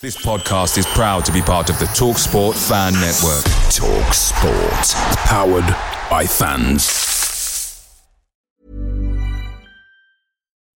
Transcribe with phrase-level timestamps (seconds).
[0.00, 3.42] This podcast is proud to be part of the TalkSport Fan Network.
[3.74, 4.94] TalkSport,
[5.26, 5.66] powered
[6.08, 8.06] by fans.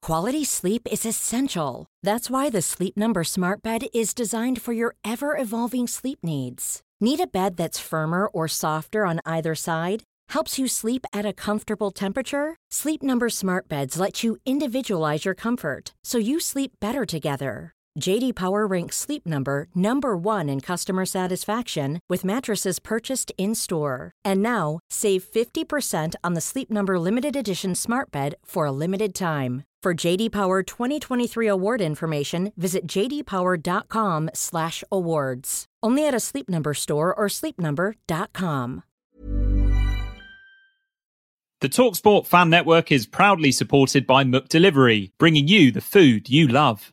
[0.02, 1.86] Quality sleep is essential.
[2.02, 6.82] That's why the Sleep Number Smart Bed is designed for your ever evolving sleep needs.
[7.00, 10.02] Need a bed that's firmer or softer on either side?
[10.30, 12.56] Helps you sleep at a comfortable temperature?
[12.72, 17.72] Sleep Number Smart Beds let you individualize your comfort so you sleep better together.
[18.00, 24.12] JD Power ranks Sleep Number number 1 in customer satisfaction with mattresses purchased in-store.
[24.24, 29.14] And now, save 50% on the Sleep Number limited edition Smart Bed for a limited
[29.14, 29.64] time.
[29.82, 35.64] For JD Power 2023 award information, visit jdpower.com/awards.
[35.82, 38.84] Only at a Sleep Number store or sleepnumber.com.
[41.60, 46.92] The Talksport Fan Network is proudly supported by McDelivery, bringing you the food you love.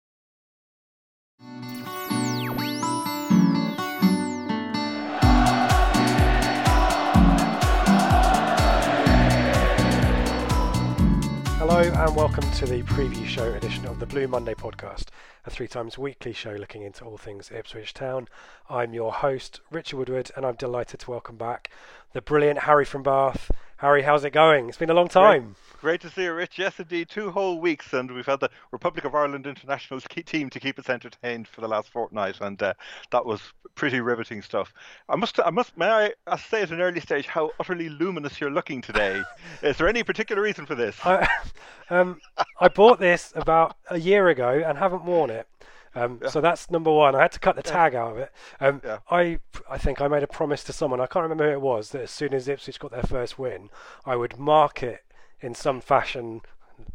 [11.81, 15.05] Hello and welcome to the preview show edition of the Blue Monday podcast,
[15.47, 18.27] a three times weekly show looking into all things Ipswich Town.
[18.69, 21.71] I'm your host, Richard Woodward, and I'm delighted to welcome back
[22.13, 23.49] the brilliant Harry from Bath.
[23.77, 24.69] Harry, how's it going?
[24.69, 25.55] It's been a long time.
[25.81, 26.59] Great to see you, Rich.
[26.59, 30.47] Yes, indeed, two whole weeks, and we've had the Republic of Ireland international ski team
[30.51, 32.75] to keep us entertained for the last fortnight, and uh,
[33.09, 33.41] that was
[33.73, 34.71] pretty riveting stuff.
[35.09, 38.51] I must, I must, may I say at an early stage how utterly luminous you're
[38.51, 39.23] looking today?
[39.63, 40.95] Is there any particular reason for this?
[41.03, 41.27] I,
[41.89, 42.21] um,
[42.59, 45.47] I bought this about a year ago and haven't worn it.
[45.95, 46.29] Um, Yeah.
[46.29, 47.15] So that's number one.
[47.15, 48.31] I had to cut the tag out of it.
[48.59, 48.99] Um, Yeah.
[49.09, 51.01] I I think I made a promise to someone.
[51.01, 51.89] I can't remember who it was.
[51.89, 53.71] That as soon as Ipswich got their first win,
[54.05, 55.03] I would mark it
[55.41, 56.41] in some fashion,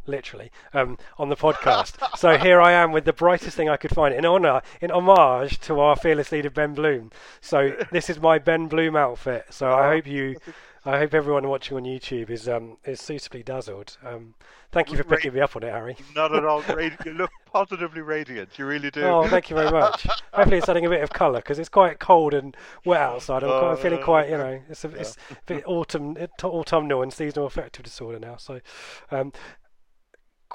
[0.07, 1.97] literally, um, on the podcast.
[2.17, 5.59] so here I am with the brightest thing I could find in honor, in homage
[5.61, 7.11] to our fearless leader Ben Bloom.
[7.41, 9.47] So this is my Ben Bloom outfit.
[9.51, 10.37] So I hope you.
[10.87, 13.97] I hope everyone watching on YouTube is um, is suitably dazzled.
[14.07, 14.35] Um,
[14.71, 15.97] thank you for picking me up on it, Harry.
[16.15, 16.63] Not at all.
[17.05, 18.57] You look positively radiant.
[18.57, 19.03] You really do.
[19.03, 20.07] Oh, thank you very much.
[20.33, 23.43] Hopefully, it's adding a bit of colour because it's quite cold and wet outside.
[23.43, 27.47] I'm quite, feeling quite, you know, it's a, it's a bit autumn, autumnal and seasonal
[27.47, 28.37] affective disorder now.
[28.37, 28.61] So,
[29.11, 29.33] um,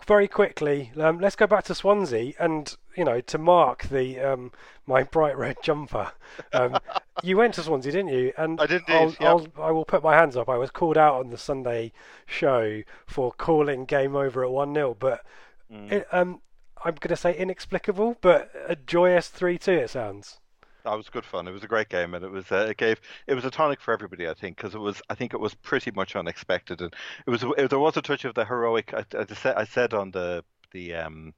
[0.08, 4.52] very quickly, um, let's go back to Swansea and you know to mark the um,
[4.86, 6.12] my bright red jumper.
[6.54, 6.78] Um,
[7.24, 8.34] you went to Swansea, didn't you?
[8.38, 9.22] And I did I'll, yep.
[9.22, 10.50] I'll, I will put my hands up.
[10.50, 11.94] I was called out on the Sunday
[12.26, 15.24] show for calling game over at one 0 but
[15.72, 15.90] Mm.
[15.90, 16.42] it, um,
[16.84, 19.72] I'm going to say inexplicable, but a joyous three-two.
[19.72, 20.41] It sounds.
[20.84, 21.48] That was good fun.
[21.48, 23.82] It was a great game, and it was uh, it gave it was a tonic
[23.82, 24.28] for everybody.
[24.28, 26.94] I think because it was I think it was pretty much unexpected, and
[27.26, 28.94] it was it, there was a touch of the heroic.
[28.94, 31.34] I, I, said, I said on the the um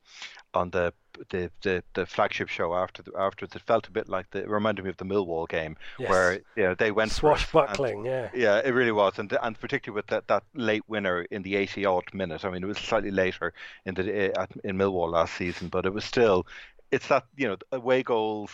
[0.54, 0.94] on the
[1.30, 4.50] the, the, the flagship show after the, afterwards, it felt a bit like the it
[4.50, 6.10] reminded me of the Millwall game Yes.
[6.10, 8.30] where you know they went Swashbuckling, yeah.
[8.34, 11.86] yeah, it really was, and and particularly with that, that late winner in the 80
[11.86, 12.46] odd minute.
[12.46, 13.54] I mean, it was slightly later
[13.86, 16.48] in the at, in Millwall last season, but it was still,
[16.92, 18.52] it's that you know away goals.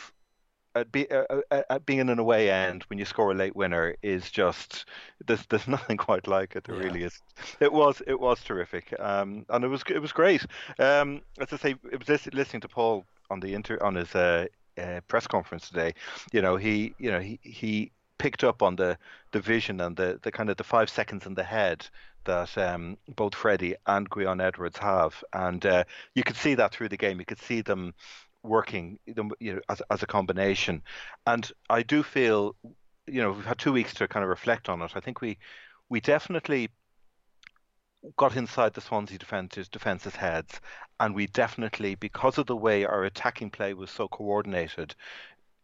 [0.79, 3.55] Uh, be, uh, uh, uh, being in an away end when you score a late
[3.55, 4.85] winner is just
[5.27, 6.63] there's there's nothing quite like it.
[6.65, 6.81] There Yeah.
[6.83, 7.21] really is.
[7.59, 10.45] It was it was terrific, um, and it was it was great.
[10.79, 14.47] Um, as I say, it was listening to Paul on the inter on his uh,
[14.77, 15.93] uh, press conference today.
[16.31, 18.97] You know, he you know he he picked up on the
[19.31, 21.87] the vision and the the kind of the five seconds in the head
[22.25, 25.83] that um, both Freddie and Gwion Edwards have, and uh,
[26.15, 27.19] you could see that through the game.
[27.19, 27.93] You could see them
[28.43, 30.81] working you know as as a combination,
[31.27, 32.55] and I do feel
[33.07, 34.91] you know we've had two weeks to kind of reflect on it.
[34.95, 35.37] I think we
[35.89, 36.69] we definitely
[38.15, 40.61] got inside the Swansea defenses defenses heads,
[40.99, 44.95] and we definitely because of the way our attacking play was so coordinated,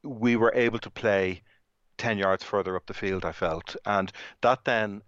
[0.03, 1.41] we were able to play
[1.97, 3.75] 10 yards further up the field, I felt.
[3.85, 4.11] And
[4.41, 5.01] that then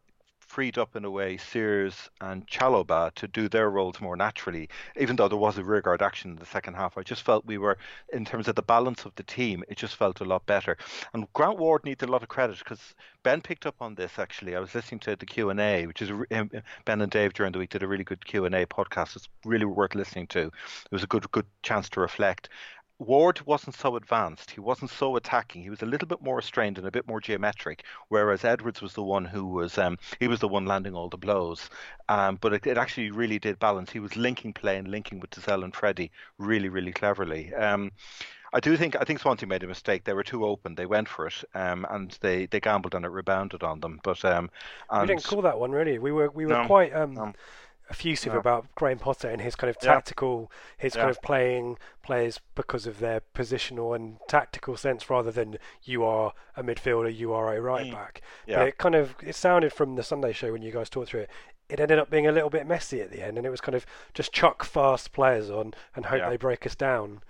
[0.58, 4.68] freed up in a way Skuse and Chalobah to do their roles more naturally,
[5.00, 6.98] even though there was a rearguard action in the second half.
[6.98, 7.78] I just felt we were,
[8.12, 10.76] in terms of the balance of the team, it just felt a lot better.
[11.14, 14.56] And Grant Ward needs a lot of credit because Ben picked up on this actually.
[14.56, 16.50] I was listening to the Q&A, which is um,
[16.86, 19.16] Ben and Dave during the week did a really good Q&A podcast.
[19.16, 20.48] It's really worth listening to.
[20.48, 22.50] It was a good good chance to reflect
[23.00, 24.52] Ward wasn't so advanced.
[24.52, 25.62] He wasn't so attacking.
[25.62, 27.84] He was a little bit more restrained and a bit more geometric.
[28.08, 31.18] Whereas Edwards was the one who was um, he was the one landing all the
[31.18, 31.70] blows.
[32.10, 33.92] Um, but it, it, actually really did balance.
[33.92, 37.54] He was linking play and linking with Dozzell and Freddie really really cleverly.
[37.54, 37.92] Um,
[38.54, 40.04] I do think I think Swansea made a mistake.
[40.04, 40.76] They were too open.
[40.76, 44.00] They went for it, um, and they, they gambled and it rebounded on them.
[44.04, 44.50] But um,
[45.02, 46.00] we didn't call that one really.
[46.00, 47.34] We were we were no, quite um, no
[47.90, 48.40] effusive yeah.
[48.40, 50.84] about Graham Potter and his kind of tactical, yeah.
[50.84, 51.02] his yeah.
[51.02, 56.34] kind of playing players because of their positional and tactical sense, rather than you are
[56.56, 57.92] a midfielder, you are a right mm.
[57.92, 58.22] back.
[58.60, 61.22] But it kind of it sounded from the Sunday show when you guys talked through
[61.22, 61.30] it.
[61.70, 63.76] It ended up being a little bit messy at the end, and it was kind
[63.76, 67.22] of just chuck fast players on and hope they break us down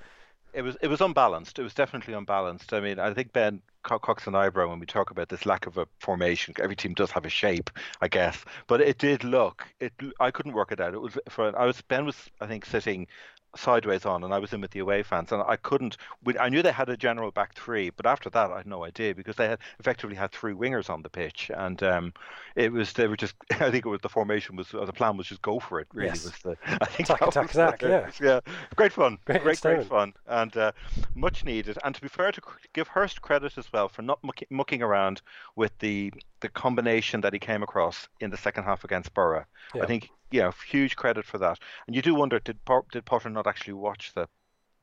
[0.53, 1.59] it was it was unbalanced.
[1.59, 2.73] It was definitely unbalanced.
[2.73, 5.77] I mean, I think Ben Cox and eyebrow when we talk about this lack of
[5.77, 6.53] a formation.
[6.61, 7.69] Every team does have a shape,
[8.01, 9.65] I guess, but it did look.
[9.79, 10.93] It I couldn't work it out.
[10.93, 13.07] It was for I was Ben was I think sitting
[13.55, 15.97] sideways on, and I was in with the away fans, and I couldn't.
[16.39, 19.15] I knew they had a general back three, but after that, I had no idea
[19.15, 22.13] because they had effectively had three wingers on the pitch, and um,
[22.55, 23.35] it was they were just.
[23.51, 25.87] I think it was the formation was the plan was just go for it.
[25.93, 26.23] Really yes.
[26.23, 26.57] was the.
[26.81, 27.81] I think attack, attack, attack.
[27.81, 28.39] Yeah, yeah,
[28.75, 30.71] great fun, great, great, great fun, and uh,
[31.15, 31.77] much needed.
[31.83, 32.41] And to be fair, to
[32.73, 35.21] give Hurst credit as well for not mucking, mucking around
[35.55, 39.45] with the the combination that he came across in the second half against Borough.
[39.73, 39.83] Yeah.
[39.83, 41.59] I think yeah, huge credit for that.
[41.85, 42.59] And you do wonder did
[42.91, 44.27] did Potter not actually watch the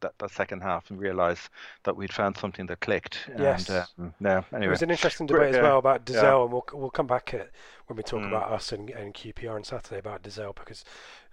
[0.05, 1.49] that, that second half and realise
[1.85, 3.31] that we'd found something that clicked.
[3.39, 3.69] Yes.
[3.69, 4.43] And, uh, yeah.
[4.53, 6.43] Anyway, it was an interesting debate as well about Dozzell, yeah.
[6.43, 7.51] and we'll we'll come back at
[7.87, 8.29] when we talk mm.
[8.29, 10.85] about us and, and QPR on Saturday about Dozzell because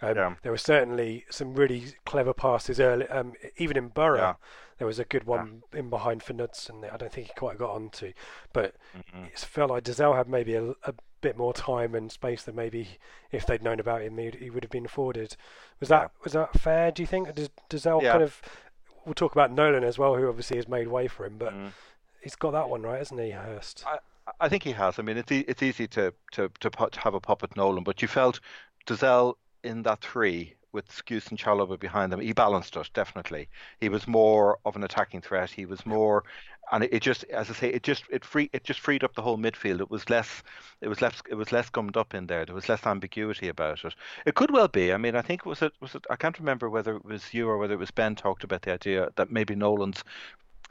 [0.02, 0.36] um, yeah.
[0.42, 4.38] there were certainly some really clever passes early, um, even in Borough.
[4.78, 7.60] There was a good one in behind for Knudsen and I don't think he quite
[7.60, 8.14] got onto,
[8.52, 9.26] but mm-hmm.
[9.26, 12.88] it felt like Dozzell had maybe a, a bit more time and space than maybe
[13.32, 15.36] if they'd known about him, he would have been afforded.
[15.80, 16.92] Was that was that fair?
[16.92, 17.34] Do you think?
[17.36, 18.12] Does Dozzell yeah.
[18.12, 18.42] kind of?
[19.06, 21.72] We'll talk about Nolan as well, who obviously has made way for him, but mm.
[22.22, 23.84] he's got that one right, hasn't he, Hurst?
[23.88, 23.98] I,
[24.40, 25.00] I think he has.
[25.00, 27.56] I mean, it's e- it's easy to to to, put, to have a pop at
[27.56, 28.40] Nolan, but you felt
[28.86, 33.50] Dozzell in that three with Skuse and Chalobah behind them, he balanced it definitely.
[33.80, 35.52] He was more of an attacking threat.
[35.52, 36.24] He was more,
[36.72, 39.16] and it, it, just, as I say, it just it free it just freed up
[39.16, 39.82] the whole midfield.
[39.82, 40.44] It was less,
[40.82, 42.46] it was less, it was less gummed up in there.
[42.46, 43.96] There was less ambiguity about it.
[44.26, 44.94] It could well be.
[44.94, 46.06] I mean, I think was it was it.
[46.10, 48.74] I can't remember whether it was you or whether it was Ben talked about the
[48.74, 50.04] idea that maybe Nolan's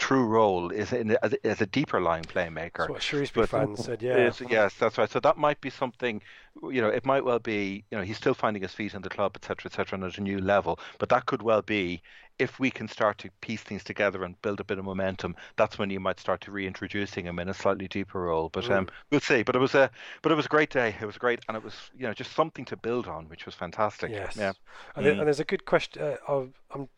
[0.01, 2.79] true role is in as, as a deeper line playmaker.
[2.79, 4.03] That's what Shrewsbury fans said.
[4.03, 4.33] Yeah.
[4.49, 5.11] Yes, that's right.
[5.11, 6.21] So that might be something.
[6.63, 7.85] You know, it might well be.
[7.91, 10.23] You know, he's still finding his feet in the club, etc., etc., and at a
[10.23, 10.81] new level.
[10.99, 12.03] But that could well be
[12.39, 15.79] if we can start to piece things together and build a bit of momentum, that's
[15.79, 18.49] when you might start to reintroducing him in a slightly deeper role.
[18.49, 18.91] But um, mm.
[19.11, 19.43] we'll see.
[19.43, 19.91] But it was a
[20.23, 20.97] but it was a great day.
[20.99, 23.55] It was great, and it was you know just something to build on, which was
[23.55, 24.11] fantastic.
[24.11, 24.37] Yes.
[24.37, 24.53] Yeah.
[24.97, 25.19] And, mm.
[25.19, 26.03] and there's a good question.
[26.03, 26.45] Uh,
[26.75, 26.89] I'm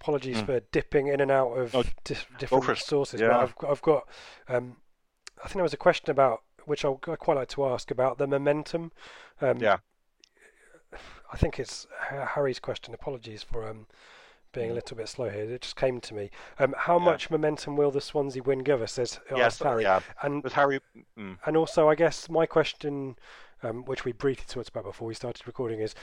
[0.00, 0.46] Apologies mm.
[0.46, 3.28] for dipping in and out of oh, di- different sources, yeah.
[3.28, 4.08] but I've got, I've got
[4.48, 4.76] um,
[5.38, 8.26] I think there was a question about which I quite like to ask about the
[8.26, 8.92] momentum.
[9.40, 9.78] Um, yeah.
[11.32, 12.94] I think it's Harry's question.
[12.94, 13.86] Apologies for um,
[14.52, 14.76] being a mm.
[14.76, 15.44] little bit slow here.
[15.44, 16.30] It just came to me.
[16.58, 17.04] Um, how yeah.
[17.04, 18.92] much momentum will the Swansea win give us?
[18.92, 19.82] Says yes, Harry.
[19.82, 20.00] Yeah.
[20.22, 20.80] And Harry.
[21.18, 21.38] Mm.
[21.46, 23.16] And also, I guess my question,
[23.62, 25.94] um, which we briefly talked about before we started recording, is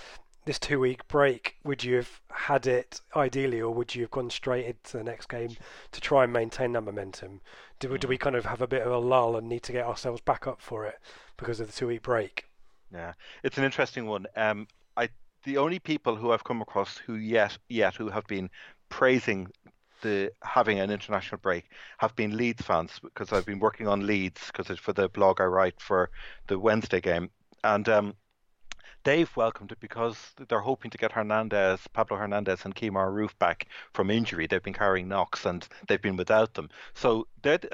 [0.46, 4.30] this two week break, would you have had it ideally, or would you have gone
[4.30, 5.58] straight into the next game
[5.92, 7.42] to try and maintain that momentum?
[7.80, 8.00] Do, mm.
[8.00, 8.22] do we mm.
[8.22, 10.62] kind of have a bit of a lull and need to get ourselves back up
[10.62, 11.00] for it
[11.38, 12.46] because of the two week break?
[12.94, 14.28] Yeah, it's an interesting one.
[14.36, 15.10] Um, I
[15.44, 18.50] the only people who I've come across who yet yet who have been
[18.90, 19.48] praising
[20.02, 24.42] the having an international break have been Leeds fans because I've been working on Leeds
[24.48, 26.12] because it's for the blog I write for
[26.48, 27.32] the Wednesday game
[27.64, 28.14] and um,
[29.06, 30.18] they've welcomed it because
[30.50, 34.48] they're hoping to get Hernandez, Pablo Hernandez, and Kemar Roofe back from injury.
[34.48, 36.70] They've been carrying knocks and they've been without them.
[36.96, 37.66] So, but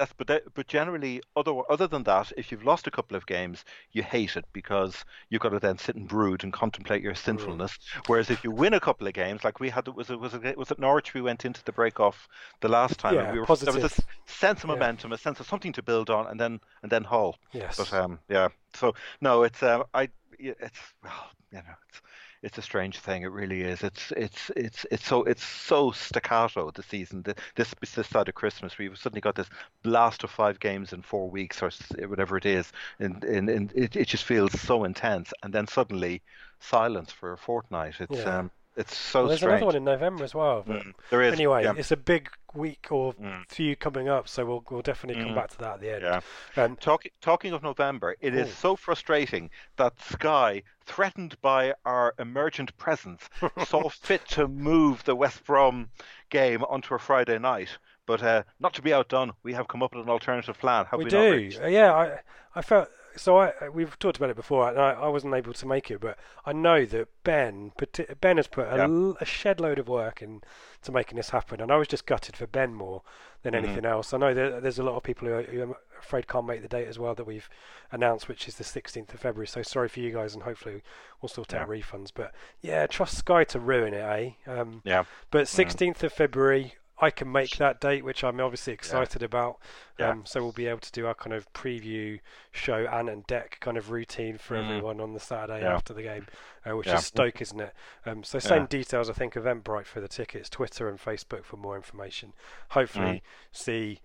[0.54, 4.36] but generally, other other than that, if you've lost a couple of games, you hate
[4.36, 7.72] it because you've got to then sit and brood and contemplate your sinfulness.
[7.72, 8.02] Mm.
[8.06, 10.58] Whereas if you win a couple of games, like we had, was it was it
[10.58, 11.14] was it Norwich?
[11.14, 12.28] We went into the break off
[12.60, 13.14] the last time.
[13.14, 13.74] Yeah, we were, positive.
[13.74, 15.14] There was a sense of momentum, yeah.
[15.16, 17.38] a sense of something to build on, and then and then Hull.
[17.52, 17.78] Yes.
[17.78, 18.48] But um, yeah.
[18.74, 20.10] So no, it's um, I
[20.42, 22.00] it's well, you know, it's
[22.42, 23.22] it's a strange thing.
[23.22, 23.82] It really is.
[23.82, 27.24] It's it's it's it's so it's so staccato the season.
[27.54, 29.50] This this side of Christmas, we've suddenly got this
[29.82, 31.70] blast of five games in four weeks or
[32.06, 35.32] whatever it is, and and, and it, it just feels so intense.
[35.42, 36.22] And then suddenly
[36.60, 37.94] silence for a fortnight.
[38.00, 38.38] It's yeah.
[38.38, 39.52] um it's so well, there's strange.
[39.52, 40.64] another one in November as well.
[40.66, 41.32] Mm, there is.
[41.32, 41.74] Anyway, yeah.
[41.76, 43.48] it's a big week or mm.
[43.48, 45.36] few coming up, so we'll we'll definitely come mm.
[45.36, 46.02] back to that at the end.
[46.02, 46.64] Yeah.
[46.64, 48.38] Um, talking talking of November, it ooh.
[48.38, 53.28] is so frustrating that Sky, threatened by our emergent presence,
[53.66, 55.90] saw fit to move the West Brom
[56.30, 57.76] game onto a Friday night.
[58.06, 60.86] But uh, not to be outdone, we have come up with an alternative plan.
[60.86, 61.50] Have we, we do.
[61.62, 62.18] Uh, Yeah, I
[62.54, 63.38] I felt so.
[63.38, 66.18] I we've talked about it before, and I, I wasn't able to make it, but
[66.46, 67.72] I know that Ben
[68.20, 69.12] Ben has put a, Yeah.
[69.20, 70.42] a shed load of work in
[70.82, 73.02] to making this happen, and I was just gutted for Ben more
[73.42, 73.64] than Mm-hmm.
[73.64, 74.12] anything else.
[74.14, 76.62] I know that there's a lot of people who, are, who I'm afraid can't make
[76.62, 77.48] the date as well that we've
[77.90, 79.46] announced, which is the 16th of February.
[79.48, 80.82] So sorry for you guys, and hopefully
[81.20, 82.10] we'll sort out refunds.
[82.14, 83.98] But yeah, trust Sky to ruin it,
[84.46, 84.50] eh?
[84.50, 85.04] Um, Yeah.
[85.30, 89.58] but 16th of February, I can make that date, which I'm obviously excited about.
[89.98, 90.10] Yeah.
[90.10, 92.20] Um, so we'll be able to do our kind of preview
[92.52, 95.62] show and and deck kind of routine for everyone on the Saturday Mm.
[95.64, 95.74] Yeah.
[95.74, 96.26] after the game,
[96.64, 96.98] uh, which Yeah.
[96.98, 97.74] is Stoke, isn't it?
[98.06, 98.66] Um, so same Yeah.
[98.68, 102.32] details, I think, Eventbrite for the tickets, Twitter and Facebook for more information.
[102.70, 103.56] Hopefully, Mm.
[103.56, 104.00] see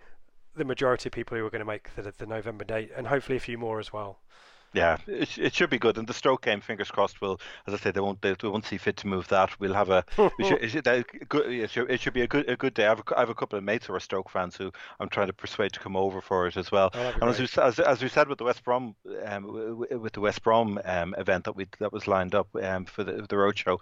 [0.56, 3.38] the majority of people who are going to make the, the November date, and hopefully
[3.38, 4.20] a few more as well.
[4.77, 5.98] Yeah, it, it should be good.
[5.98, 8.65] And the Stoke game, fingers crossed, will, as I say, they won't they, they won't
[8.65, 9.60] see fit to move that.
[9.60, 10.05] We'll have a
[10.38, 10.86] we should, it, should,
[11.29, 12.86] good, it, should, it should be a good a good day.
[12.86, 15.27] I have a, have a couple of mates who are Stoke fans who I'm trying
[15.27, 16.91] to persuade to come over for it as well.
[16.93, 20.22] Oh, and as we, as, as we said with the West Brom um, with the
[20.22, 23.79] West Brom um, event that we that was lined up um, for the the roadshow,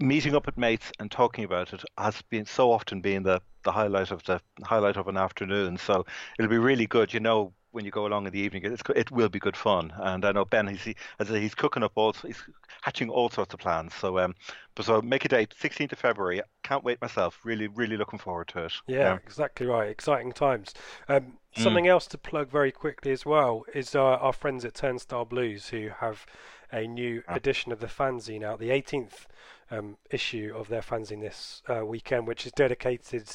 [0.00, 3.72] meeting up with mates and talking about it has been so often been the the
[3.72, 5.76] highlight of the highlight of an afternoon.
[5.76, 6.04] So
[6.38, 7.12] it'll be really good.
[7.12, 9.92] You know, when you go along in the evening, it's it will be good fun.
[9.96, 12.42] And I know Ben, he's he, as I say, he's cooking up all he's
[12.82, 13.92] hatching all sorts of plans.
[13.94, 14.34] So um,
[14.74, 16.40] but so make a date, 16th of February.
[16.62, 17.40] Can't wait myself.
[17.44, 18.72] Really, really looking forward to it.
[18.86, 19.88] Yeah, exactly right.
[19.88, 20.74] Exciting times.
[21.08, 21.62] Um, Mm.
[21.64, 25.68] something else to plug very quickly as well is uh, our friends at Turnstile Blues
[25.68, 26.24] who have
[26.72, 27.34] a new Ah.
[27.34, 29.26] edition of the fanzine out, the 18th
[29.70, 33.28] um, issue of their fanzine this uh, weekend, which is dedicated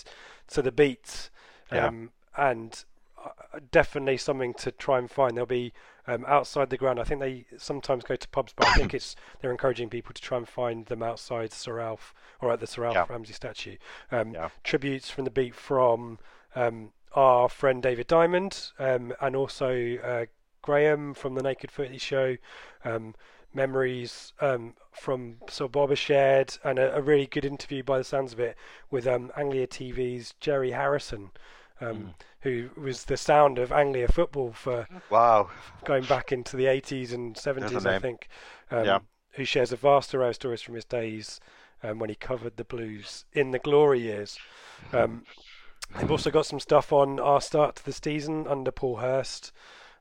[0.48, 1.30] to the beat.
[1.72, 1.86] Yeah.
[1.86, 2.84] Um, and
[3.72, 5.36] definitely something to try and find.
[5.38, 5.74] They'll be
[6.08, 7.00] um, outside the ground.
[7.00, 10.22] I think they sometimes go to pubs, but I think it's they're encouraging people to
[10.22, 13.06] try and find them outside Sir Alf or at the Sir Alf Yeah.
[13.10, 13.78] Ramsey statue.
[14.12, 14.50] Um, Yeah.
[14.64, 16.20] Tributes from the beat from
[16.56, 20.26] um, our friend David Diamond um, and also uh,
[20.62, 22.38] Graham from the Naked Footy Show.
[22.84, 23.16] Um,
[23.54, 28.04] memories um, from Sir Bob has shared and a, a really good interview by the
[28.04, 28.56] sounds of it
[28.92, 31.32] with um, Anglia TV's Gerry Harrison.
[31.80, 35.50] Um, Who was the sound of Anglia football for Wow.
[35.86, 38.28] going back into the 80s and 70s, I think.
[38.72, 39.00] Um, Yeah.
[39.32, 41.40] Who shares a vast array of stories from his days
[41.84, 44.40] um, when he covered the Blues in the glory years.
[44.94, 45.26] Um,
[45.96, 49.52] they've also got some stuff on our start to the season under Paul Hurst,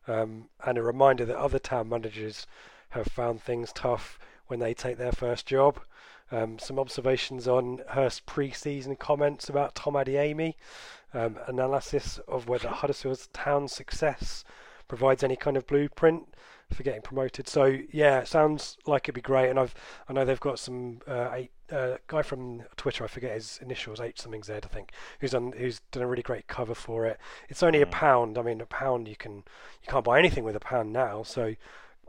[0.08, 2.46] um, and a reminder that other town managers
[2.90, 5.80] have found things tough when they take their first job.
[6.32, 10.54] Um, some observations on Hurst pre-season comments about Tom Adeyemi,
[11.14, 14.44] um, analysis of whether Huddersfield Town's success
[14.88, 16.26] provides any kind of blueprint
[16.72, 17.48] for getting promoted.
[17.48, 19.50] So yeah, it sounds like it'd be great.
[19.50, 19.74] And I've
[20.08, 23.04] I know they've got some uh, eight, uh, guy from Twitter.
[23.04, 26.22] I forget his initials, H something Z, I think, who's done who's done a really
[26.22, 27.18] great cover for it.
[27.48, 28.38] It's only a pound.
[28.38, 31.22] I mean, a pound you can you can't buy anything with a pound now.
[31.22, 31.54] So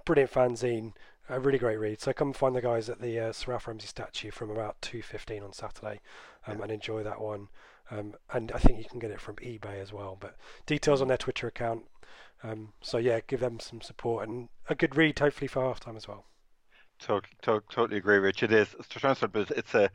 [0.05, 0.93] brilliant fanzine.
[1.29, 1.99] A really great read.
[1.99, 5.01] So come find the guys at the uh, Sir Alf Ramsey statue from about two
[5.01, 5.99] fifteen on Saturday,
[6.45, 7.49] um, and enjoy that one.
[7.91, 10.17] Um, and I think you can get it from eBay as well.
[10.19, 11.85] But details on their Twitter account.
[12.43, 15.97] Um, so yeah, give them some support and a good read, hopefully for half time
[15.97, 16.25] as well.
[16.99, 18.43] Totally, to- totally agree, Rich.
[18.43, 18.75] It is.
[18.79, 19.89] It's it's a,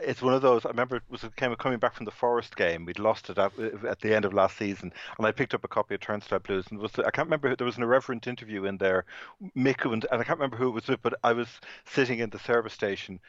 [0.00, 0.64] it's one of those.
[0.64, 2.84] I remember it was it came coming back from the Forest game.
[2.84, 3.52] We'd lost it at,
[3.86, 6.66] at the end of last season, and I picked up a copy of Turnstile Blues,
[6.70, 7.54] and was I can't remember.
[7.54, 9.04] There was an irreverent interview in there,
[9.56, 11.48] Mick, and, and I can't remember who it was with, but I was
[11.86, 13.20] sitting in the service station.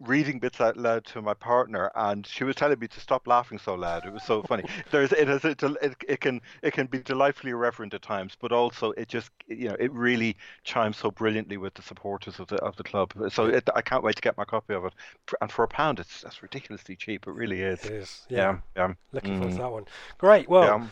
[0.00, 3.58] Reading bits out loud to my partner, and she was telling me to stop laughing
[3.58, 4.04] so loud.
[4.04, 4.64] It was so funny.
[4.90, 5.62] There's it has it,
[6.08, 9.76] it can it can be delightfully irreverent at times, but also it just you know
[9.78, 13.12] it really chimes so brilliantly with the supporters of the of the club.
[13.30, 14.92] So it, I can't wait to get my copy of it.
[15.40, 17.28] And for a pound, it's that's ridiculously cheap.
[17.28, 17.84] It really is.
[17.84, 18.58] It is, yeah.
[18.76, 18.94] Yeah, yeah.
[19.12, 19.62] Looking forward to Mm.
[19.62, 19.84] that one.
[20.18, 20.48] Great.
[20.48, 20.86] Well, Yeah.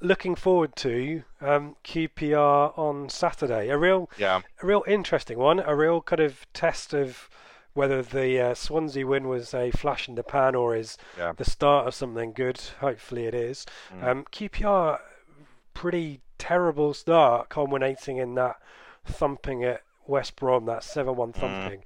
[0.00, 3.68] looking forward to um, QPR on Saturday.
[3.68, 4.40] A real, Yeah.
[4.62, 5.60] a real interesting one.
[5.60, 7.28] A real kind of test of
[7.78, 11.32] whether the uh, Swansea win was a flash in the pan or is Yeah.
[11.36, 12.58] the start of something good.
[12.80, 13.64] Hopefully, it is.
[14.02, 14.98] Um, QPR,
[15.74, 18.56] pretty terrible start, culminating in that
[19.04, 21.84] thumping at West Brom, that seven-one thumping.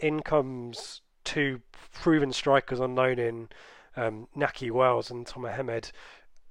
[0.00, 1.60] In comes two
[1.92, 3.48] proven strikers on loan in
[3.96, 5.92] um, Nahki Wells and Tomer Hemed.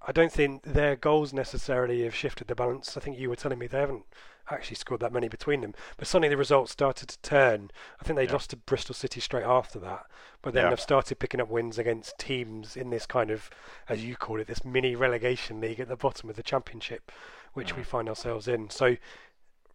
[0.06, 2.96] I don't think their goals necessarily have shifted the balance.
[2.96, 4.06] I think you were telling me they haven't
[4.50, 7.70] actually scored that many between them, but suddenly the results started to turn.
[8.00, 8.34] I think they Yeah.
[8.34, 10.08] lost to Bristol City straight after that,
[10.42, 10.70] but then Yeah.
[10.70, 13.50] they've started picking up wins against teams in this kind of,
[13.88, 17.12] as you call it, this mini relegation league at the bottom of the championship,
[17.54, 17.88] which we mm.
[17.88, 18.70] find ourselves in.
[18.70, 18.98] So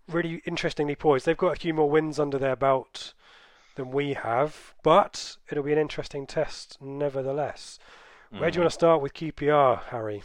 [0.08, 1.26] really interestingly poised.
[1.26, 3.14] They've got a few more wins under their belt
[3.76, 7.78] than we have, but it'll be an interesting test nevertheless.
[8.30, 8.80] Where do you want to mm-hmm.
[8.80, 10.22] start with QPR, Harry?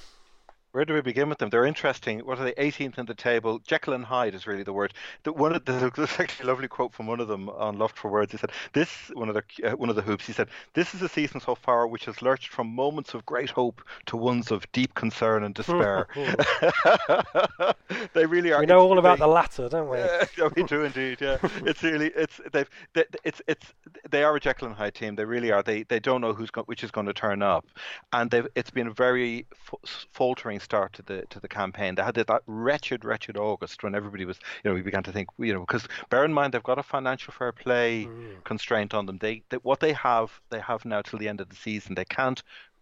[0.72, 1.50] Where do we begin with them?
[1.50, 2.20] They're interesting.
[2.20, 2.54] What are they?
[2.54, 3.60] 18th in the table.
[3.66, 4.94] Jekyll and Hyde is really the word.
[5.24, 7.98] The, one of the, there's actually a lovely quote from one of them on Loft
[7.98, 8.32] for Words.
[8.32, 11.02] He said, "This one of the uh, one of the hoops." He said, "This is
[11.02, 14.72] a season so far which has lurched from moments of great hope to ones of
[14.72, 16.08] deep concern and despair."
[18.14, 18.60] they really are.
[18.60, 19.98] We know all about the latter, don't we?
[19.98, 21.20] Yeah, we do indeed.
[21.20, 23.74] Yeah, it's really it's they've they, it's it's
[24.10, 25.16] they are a Jekyll and Hyde team.
[25.16, 25.64] They really are.
[25.64, 27.66] They they don't know who's go, which is going to turn up,
[28.14, 29.48] and they've it's been a very
[30.14, 31.96] faltering start to the to the campaign.
[31.96, 35.30] They had that wretched, wretched August when everybody was, you know, we began to think,
[35.38, 38.44] you know, because bear in mind they've got a financial fair play mm.
[38.44, 39.18] constraint on them.
[39.20, 41.96] They, they what they have, they have now till the end of the season.
[41.96, 42.42] They can't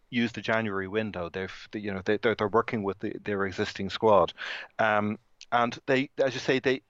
[0.09, 1.29] use the January window.
[1.29, 4.33] They've, you know, they, they're, they're working with the, their existing squad,
[4.79, 5.17] um,
[5.51, 6.81] and they, as you say, they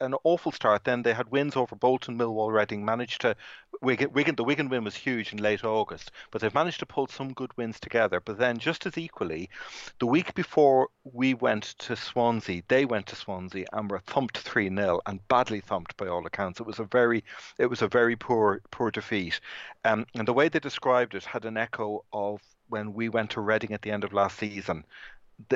[0.00, 0.84] an awful start.
[0.84, 2.84] Then they had wins over Bolton, Millwall, Reading.
[2.84, 3.36] Managed to
[3.82, 4.36] Wigan, Wigan.
[4.36, 7.56] The Wigan win was huge in late August, but they've managed to pull some good
[7.56, 8.20] wins together.
[8.20, 9.50] But then, just as equally,
[9.98, 14.68] the week before we went to Swansea, they went to Swansea and were thumped three
[14.68, 16.60] 0 and badly thumped by all accounts.
[16.60, 17.24] It was a very,
[17.58, 19.40] it was a very poor, poor defeat.
[19.84, 23.40] Um, and the way they described it had an echo of when we went to
[23.40, 24.84] Reading at the end of last season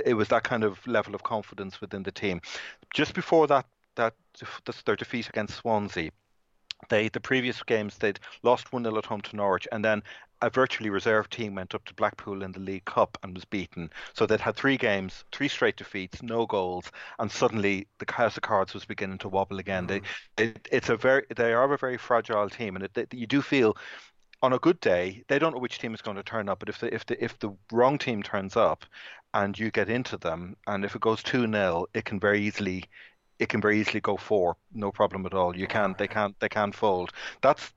[0.05, 2.41] it was that kind of level of confidence within the team.
[2.93, 4.15] Just before that that
[4.85, 6.11] their defeat against Swansea.
[6.91, 10.03] They the previous games they'd lost one 0 at home to Norwich, and then
[10.43, 13.91] a virtually reserve team went up to Blackpool in the League Cup and was beaten.
[14.13, 18.43] So they'd had three games, three straight defeats, no goals, and suddenly the house of
[18.43, 19.87] cards was beginning to wobble again.
[19.87, 20.03] Mm.
[20.37, 23.41] They, it, it's a very they are a very fragile team, and it, you do
[23.41, 23.77] feel
[24.43, 26.59] on a good day, they don't know which team is going to turn up.
[26.59, 28.85] But if the if the if the wrong team turns up,
[29.33, 32.85] and you get into them, and if it goes two 0 it can very easily
[33.45, 35.57] it can very easily go four, no problem at all.
[35.57, 35.97] You can't.
[35.97, 37.13] they can't, they can't fold.
[37.43, 37.73] That's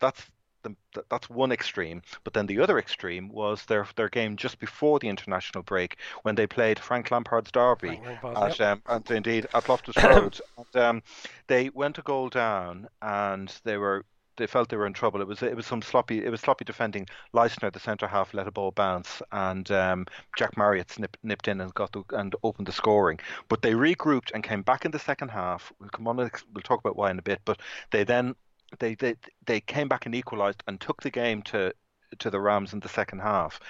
[0.00, 0.22] that's
[0.62, 0.74] the,
[1.08, 2.02] that's one extreme.
[2.24, 6.34] But then the other extreme was their their game just before the international break when
[6.34, 8.80] they played Frank Lampard's Derby Lampard, at, yep.
[8.86, 10.40] um, and indeed at Loftus Road.
[10.56, 11.02] and, um,
[11.46, 14.04] they went a goal down and they were
[14.40, 15.20] they felt they were in trouble.
[15.20, 17.06] It was it was some sloppy it was sloppy defending.
[17.34, 21.60] Leistner, the centre half, let a ball bounce, and um, Jack Marriott snip, nipped in
[21.60, 23.20] and got the, and opened the scoring.
[23.48, 25.72] But they regrouped and came back in the second half.
[25.78, 26.16] We'll come on.
[26.16, 27.40] We'll talk about why in a bit.
[27.44, 28.34] But they then
[28.78, 31.72] they they they came back and equalised and took the game to
[32.18, 33.60] to the Rams in the second half.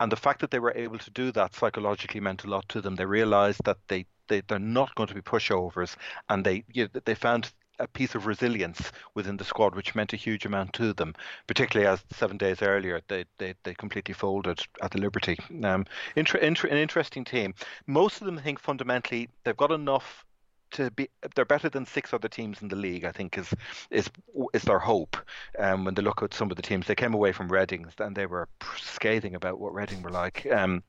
[0.00, 2.80] And the fact that they were able to do that psychologically meant a lot to
[2.80, 2.96] them.
[2.96, 5.96] They realised that they, they they're not going to be pushovers,
[6.28, 10.12] and they you know, they found a piece of resilience within the squad, which meant
[10.12, 11.14] a huge amount to them.
[11.46, 15.38] Particularly as seven days earlier they they, they completely folded at the Liberty.
[15.62, 17.54] Um, inter, inter, an interesting team.
[17.86, 20.24] Most of them think fundamentally they've got enough
[20.72, 23.04] to be they're better than six other teams in the league.
[23.04, 23.52] I think is
[23.90, 24.10] is
[24.52, 25.16] is their hope.
[25.58, 28.16] Um, when they look at some of the teams, they came away from Reading and
[28.16, 28.48] they were
[28.80, 30.46] scathing about what Reading were like.
[30.50, 30.82] Um,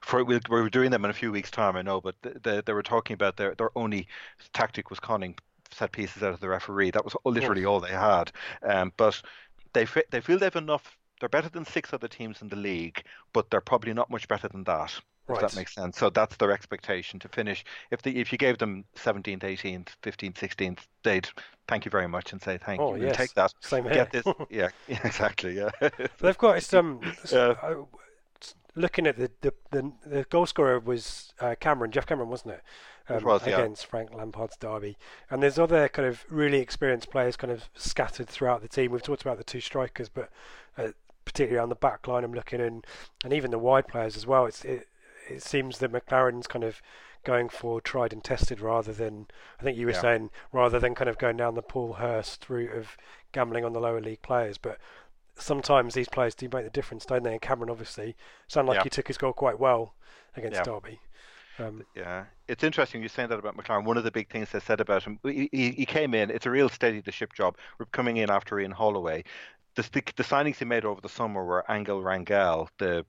[0.00, 2.72] for we are doing them in a few weeks' time, I know, but they, they
[2.72, 4.08] were talking about their their only
[4.52, 5.36] tactic was conning
[5.78, 6.90] set pieces out of the referee.
[6.90, 8.32] That was literally all they had.
[8.62, 9.20] Um, but
[9.72, 10.96] they they feel they've enough.
[11.20, 14.48] They're better than six other teams in the league, but they're probably not much better
[14.48, 15.00] than that.
[15.26, 15.42] Right.
[15.42, 15.98] If that makes sense.
[15.98, 17.64] So that's their expectation to finish.
[17.90, 21.28] If the if you gave them 17th, 18th, 15th, 16th, they'd
[21.66, 23.06] thank you very much and say thank oh, you.
[23.06, 23.16] Yes.
[23.16, 23.52] Take that.
[23.60, 23.94] Same here.
[23.94, 24.24] Get this.
[24.50, 25.56] yeah, yeah, exactly.
[25.56, 25.70] Yeah.
[26.20, 27.00] they've got it's um.
[27.30, 27.74] Yeah.
[28.74, 32.62] looking at the, the the, the goal scorer was uh, Cameron, Geoff Cameron, wasn't it?
[33.08, 33.58] Um, was, yeah.
[33.58, 34.96] against Frank Lampard's derby.
[35.30, 38.92] And there's other kind of really experienced players kind of scattered throughout the team.
[38.92, 40.30] We've talked about the two strikers, but
[40.76, 40.88] uh,
[41.24, 42.82] particularly on the back line, I'm looking in,
[43.24, 44.46] and even the wide players as well.
[44.46, 44.88] It's it,
[45.28, 46.80] it seems that McClaren's kind of
[47.24, 49.26] going for tried and tested rather than
[49.60, 50.00] I think you were yeah.
[50.00, 52.96] saying rather than kind of going down the Paul Hurst route of
[53.32, 54.56] gambling on the lower league players.
[54.58, 54.78] But
[55.34, 57.32] sometimes these players do make the difference, don't they?
[57.32, 58.16] And Cameron obviously
[58.46, 58.84] sounded like yeah.
[58.84, 59.94] he took his goal quite well
[60.36, 60.64] against yeah.
[60.64, 61.00] Derby.
[61.58, 63.84] Um, yeah, it's interesting you saying that about McClaren.
[63.84, 66.30] One of the big things they said about him, he, he came in.
[66.30, 67.56] It's a real steady the ship job.
[67.78, 69.24] We're coming in after Ian Holloway.
[69.74, 73.04] The, the, the signings he made over the summer were Angel Rangel, the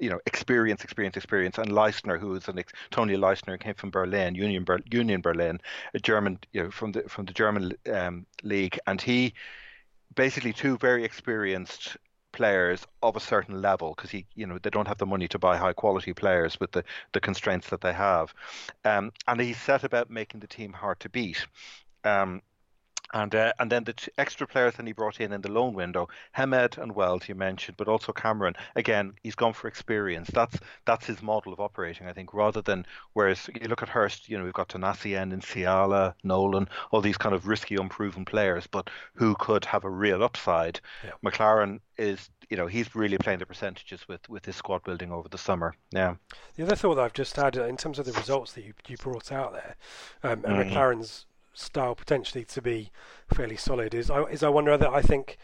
[0.00, 3.90] you know, experience, experience, experience, and Leistner, who is an ex- Toni Leistner, came from
[3.90, 5.58] Berlin, Union, Ber- Union Berlin,
[5.94, 9.32] a German, you know, from the from the German um, league, and he
[10.14, 11.96] basically two very experienced
[12.36, 15.38] players of a certain level because he, you know, they don't have the money to
[15.38, 18.34] buy high quality players with the, the constraints that they have.
[18.84, 21.46] Um, and he set about making the team hard to beat.
[22.04, 22.42] Um,
[23.12, 25.74] And uh, and then the t- extra players that he brought in in the loan
[25.74, 28.54] window, Hemed and Wells you mentioned, but also Cameron.
[28.74, 30.28] Again, he's gone for experience.
[30.32, 34.28] That's that's his model of operating, I think, rather than whereas you look at Hurst,
[34.28, 38.66] you know, we've got Tanasi and Siala, Nolan, all these kind of risky, unproven players,
[38.66, 40.80] but who could have a real upside.
[41.04, 41.12] Yeah.
[41.24, 45.28] McClaren is, you know, he's really playing the percentages with with his squad building over
[45.28, 45.76] the summer.
[45.92, 46.16] Yeah.
[46.56, 48.74] The other thought that I've just had uh, in terms of the results that you,
[48.88, 49.76] you brought out there,
[50.24, 50.72] um, and Mm.
[50.72, 52.90] McClaren's style potentially to be
[53.32, 55.38] fairly solid is I, is I wonder that I think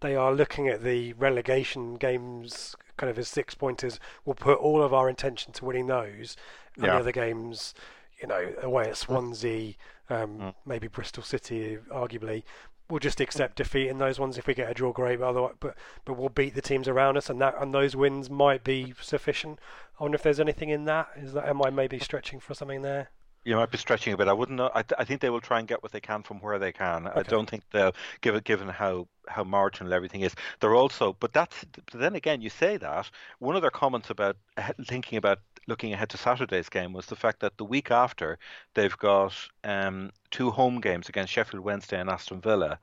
[0.00, 3.98] they are looking at the relegation games kind of as six pointers.
[4.24, 6.36] We'll put all of our intention to winning those,
[6.76, 6.92] and Yeah.
[6.94, 7.74] the other games,
[8.20, 9.74] you know, away at Swansea,
[10.10, 10.54] um, Mm.
[10.64, 12.42] maybe Bristol City, arguably.
[12.88, 15.18] We'll just accept defeat in those ones if we get a draw, great.
[15.18, 18.30] But otherwise, but but we'll beat the teams around us, and that and those wins
[18.30, 19.58] might be sufficient.
[19.98, 21.08] I wonder if there's anything in that.
[21.16, 23.10] Is that am I maybe stretching for something there?
[23.46, 24.26] You might be stretching a bit.
[24.26, 24.72] I wouldn't know.
[24.74, 26.72] I, th- I think they will try and get what they can from where they
[26.72, 27.06] can.
[27.06, 30.34] I don't think they'll give it, given how how marginal everything is.
[30.58, 31.64] They're also, but that's.
[31.72, 34.36] But then again, you say that one of their comments about
[34.84, 38.36] thinking about looking ahead to Saturday's game was the fact that the week after
[38.74, 39.32] they've got
[39.62, 42.80] um, two home games against Sheffield Wednesday and Aston Villa,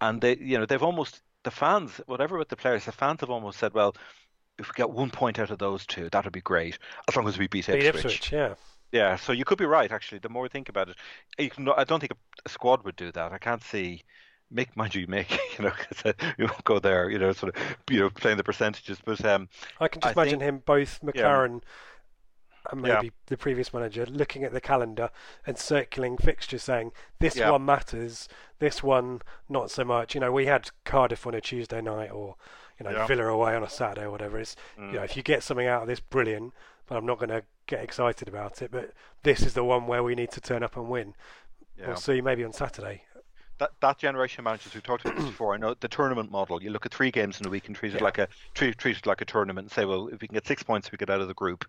[0.00, 3.30] and they, you know, they've almost the fans, whatever with the players, the fans have
[3.30, 3.94] almost said, well.
[4.60, 6.80] If we get one point out of those two, that would be great.
[7.06, 8.04] As long as we beat Beat Ipswich.
[8.04, 8.54] Ipswich, yeah.
[8.92, 9.90] Yeah, so you could be right.
[9.92, 10.96] Actually, the more you think about it,
[11.38, 12.12] I don't think
[12.46, 13.32] a, squad would do that.
[13.32, 14.02] I can't see.
[14.50, 17.10] Make mind you, make you know, 'cause, uh, we won't go there.
[17.10, 18.98] You know, sort of, you know, playing the percentages.
[19.04, 19.48] But um,
[19.78, 21.62] I can just I imagine think- him, both McClaren
[22.70, 22.94] and Yeah.
[22.96, 25.10] maybe the previous manager, looking at the calendar
[25.46, 27.50] and circling fixtures, saying this Yeah.
[27.50, 28.28] one matters,
[28.58, 30.14] this one not so much.
[30.14, 32.36] You know, we had Cardiff on a Tuesday night, or
[32.78, 33.06] you know, Yeah.
[33.06, 34.38] Villa away on a Saturday or whatever.
[34.38, 34.92] It's Mm.
[34.92, 36.54] you know, if you get something out of this, brilliant.
[36.86, 38.70] But I'm not going to get excited about it.
[38.70, 41.14] But this is the one where we need to turn up and win.
[41.76, 41.88] yeah.
[41.88, 43.02] We'll see maybe on Saturday.
[43.58, 45.52] That that generation of managers we talked about this before.
[45.54, 46.62] I know the tournament model.
[46.62, 48.04] You look at three games in a week and treat it Yeah.
[48.04, 50.46] like a treat, treat it like a tournament and say, well, if we can get
[50.46, 51.64] six points, we get out of the group,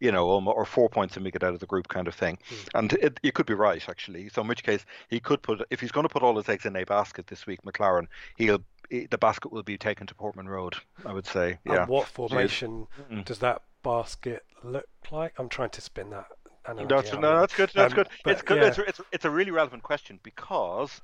[0.00, 2.14] you know, or, or four points and we get out of the group, kind of
[2.14, 2.38] thing.
[2.74, 4.28] And it, you could be right actually.
[4.30, 6.64] So in which case he could put if he's going to put all his eggs
[6.64, 10.48] in a basket this week, McClaren, he'll he- the basket will be taken to Portman
[10.48, 10.74] Road.
[11.04, 11.80] I would say, yeah.
[11.82, 13.24] And what formation Mm.
[13.24, 15.34] does that basket look like?
[15.38, 16.26] I'm trying to spin that.
[16.68, 17.70] No, that's, no, that's good.
[17.74, 18.08] That's Um, good.
[18.24, 18.56] but It's good.
[18.56, 18.66] yeah.
[18.66, 21.00] It's, it's, it's a really relevant question because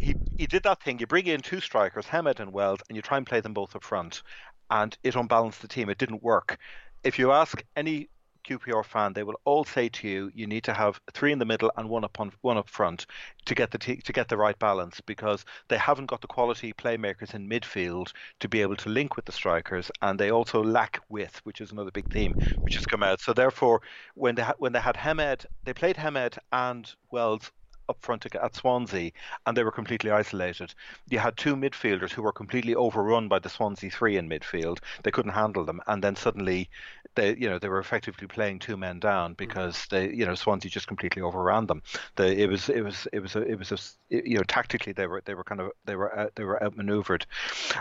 [0.00, 0.98] he he did that thing.
[0.98, 3.76] You bring in two strikers, Hemed and Wells, and you try and play them both
[3.76, 4.22] up front,
[4.70, 5.88] and it unbalanced the team.
[5.88, 6.58] It didn't work.
[7.04, 8.08] If you ask any
[8.44, 11.44] QPR fan, they will all say to you, you need to have three in the
[11.44, 13.06] middle and one up on one up front
[13.46, 16.72] to get the t- to get the right balance because they haven't got the quality
[16.72, 21.00] playmakers in midfield to be able to link with the strikers, and they also lack
[21.08, 23.20] width, which is another big theme which has come out.
[23.20, 23.80] So therefore,
[24.14, 27.50] when they ha- when they had Hemed, they played Hemed and Wells
[27.92, 29.12] up front at Swansea,
[29.46, 30.74] and they were completely isolated.
[31.08, 34.78] You had two midfielders who were completely overrun by the Swansea three in midfield.
[35.02, 36.68] They couldn't handle them, and then suddenly,
[37.14, 40.70] they you know they were effectively playing two men down because they you know Swansea
[40.70, 41.82] just completely overran them.
[42.16, 43.78] The, it was it was it was a, it was a,
[44.10, 47.26] you know tactically they were they were kind of they were out, they were outmaneuvered.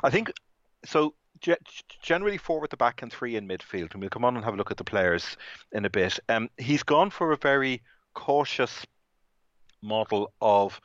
[0.04, 0.32] I think
[0.86, 1.14] so.
[2.04, 4.54] Generally, four at the back and three in midfield, and we'll come on and have
[4.54, 5.38] a look at the players
[5.72, 6.20] in a bit.
[6.30, 7.82] Um, he's gone for a very
[8.14, 8.86] cautious
[9.82, 10.80] model of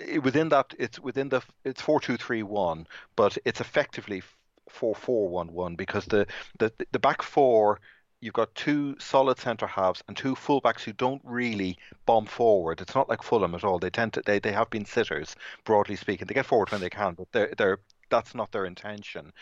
[0.00, 4.22] i- within that it's within the it's four two three one, but it's effectively
[4.68, 6.26] four four one one because the
[6.58, 7.80] the the back four.
[8.20, 12.80] You've got two solid centre halves and two fullbacks who don't really bomb forward.
[12.80, 13.78] It's not like Fulham at all.
[13.78, 16.26] They tend to they, they have been sitters, broadly speaking.
[16.26, 19.32] They get forward when they can, but they're they're that's not their intention.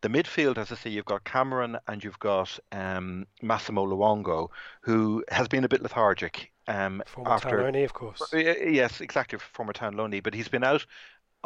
[0.00, 4.48] The midfield, as I say, you've got Cameron and you've got um, Massimo Luongo,
[4.82, 8.22] who has been a bit lethargic um, Former after Taloni, of course.
[8.32, 10.84] Yes, exactly, former town loney, but he's been out.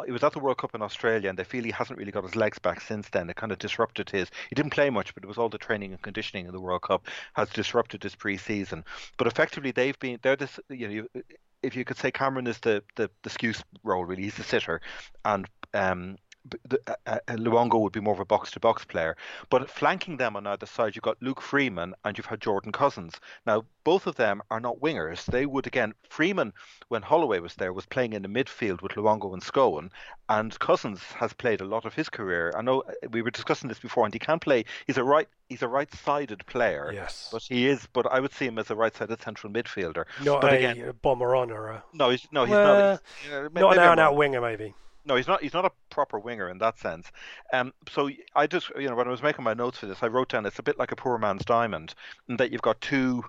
[0.05, 2.23] He was at the World Cup in Australia, and they feel he hasn't really got
[2.23, 3.29] his legs back since then.
[3.29, 4.29] It kind of disrupted his.
[4.49, 6.81] He didn't play much, but it was all the training and conditioning in the World
[6.81, 8.83] Cup has disrupted his pre-season.
[9.17, 10.59] But effectively, they've been they're this.
[10.69, 11.21] You know,
[11.61, 14.81] if you could say Cameron is the the the excuse role, really, he's the sitter,
[15.23, 16.17] and um,
[16.65, 16.95] the, uh,
[17.27, 19.15] uh, Luongo would be more of a box-to-box player.
[19.49, 23.19] But flanking them on either side, you've got Luke Freeman and you've had Jordan Cousins.
[23.45, 25.25] Now, both of them are not wingers.
[25.25, 26.53] They would again Freeman,
[26.87, 29.91] when Holloway was there, was playing in the midfield with Luongo and Scowen,
[30.29, 32.53] and Cousins has played a lot of his career.
[32.55, 34.65] I know uh, we were discussing this before, and he can play.
[34.87, 35.27] He's a right.
[35.49, 36.91] He's a right-sided player.
[36.93, 37.27] Yes.
[37.29, 37.85] But he is.
[37.91, 40.05] But I would see him as a right-sided central midfielder.
[40.23, 43.01] Not but a again- bomber on or a No, he's no, he's Well, not.
[43.21, 44.73] He's, uh, not an out-and-out winger, maybe.
[45.05, 45.41] No, he's not.
[45.41, 47.11] He's not a proper winger in that sense.
[47.53, 50.07] Um, so I just, you know, when I was making my notes for this, I
[50.07, 51.95] wrote down it's a bit like a poor man's diamond,
[52.29, 53.23] in that you've got two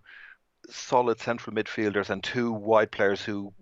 [0.71, 3.53] solid central midfielders and two wide players who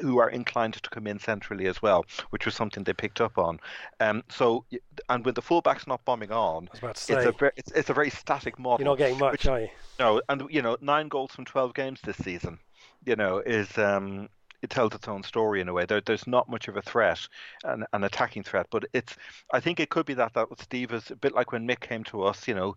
[0.00, 3.38] who are inclined to come in centrally as well, which was something they picked up
[3.38, 3.58] on.
[4.00, 4.64] Um, so
[5.08, 8.58] and with the fullbacks not bombing on, it's a very, it's, it's, a very static
[8.58, 8.84] model.
[8.84, 9.68] You're not getting much, which, are you?
[9.98, 12.58] No, and you know nine goals from twelve games this season.
[13.04, 14.28] You know is um,
[14.66, 15.86] it tells its own story in a way.
[15.86, 17.20] There, there's not much of a threat,
[17.62, 19.16] an, an attacking threat, but it's.
[19.52, 22.02] I think it could be that that Steve is a bit like when Mick came
[22.04, 22.48] to us.
[22.48, 22.74] You know,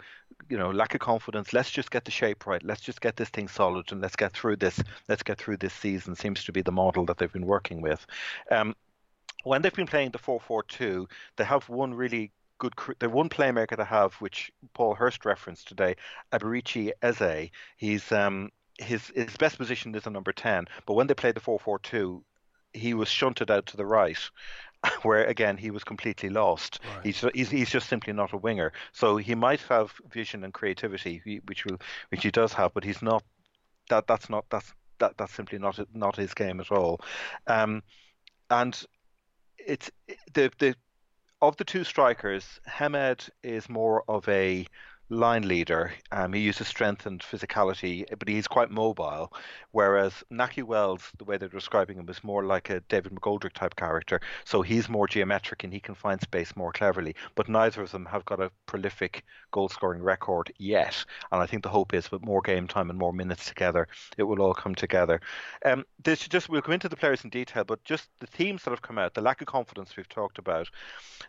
[0.50, 1.52] you know, lack of confidence.
[1.52, 2.64] Let's just get the shape right.
[2.64, 4.80] Let's just get this thing solid, and let's get through this.
[5.08, 6.16] Let's get through this season.
[6.16, 8.06] Seems to be the model that they've been working with.
[8.52, 8.76] Um,
[9.46, 12.74] when they've been playing the 4-4-2, they have one really good.
[13.00, 15.96] The one playmaker they have, which Paul Hurst referenced today,
[16.32, 17.50] Eberechi Eze.
[17.78, 21.40] He's um, his his best position is a number ten, but when they played the
[21.40, 22.24] four four two,
[22.74, 24.20] he was shunted out to the right,
[25.04, 26.80] where again he was completely lost.
[26.96, 27.06] Right.
[27.06, 28.74] He's, he's he's just simply not a winger.
[28.92, 33.02] So he might have vision and creativity, which will which he does have, but he's
[33.02, 33.24] not.
[33.90, 37.02] That that's not that's that that's simply not not his game at all.
[37.48, 37.84] Um,
[38.50, 38.82] and
[39.58, 39.92] it's
[40.34, 40.76] the the
[41.42, 44.66] of the two strikers, Hemed is more of a
[45.10, 45.92] line leader.
[46.12, 49.34] Um, he uses strength and physicality, but he's quite mobile.
[49.72, 53.76] Whereas Naki Wells, the way they're describing him, is more like a David McGoldrick type
[53.76, 54.22] character.
[54.46, 57.16] So he's more geometric and he can find space more cleverly.
[57.36, 61.04] But neither of them have got a prolific goal scoring record yet.
[61.32, 64.24] And I think the hope is with more game time and more minutes together, it
[64.24, 65.22] will all come together.
[65.66, 68.72] Um, this just we'll come into the players in detail, but just the themes that
[68.72, 70.70] have come out, the lack of confidence we've talked about,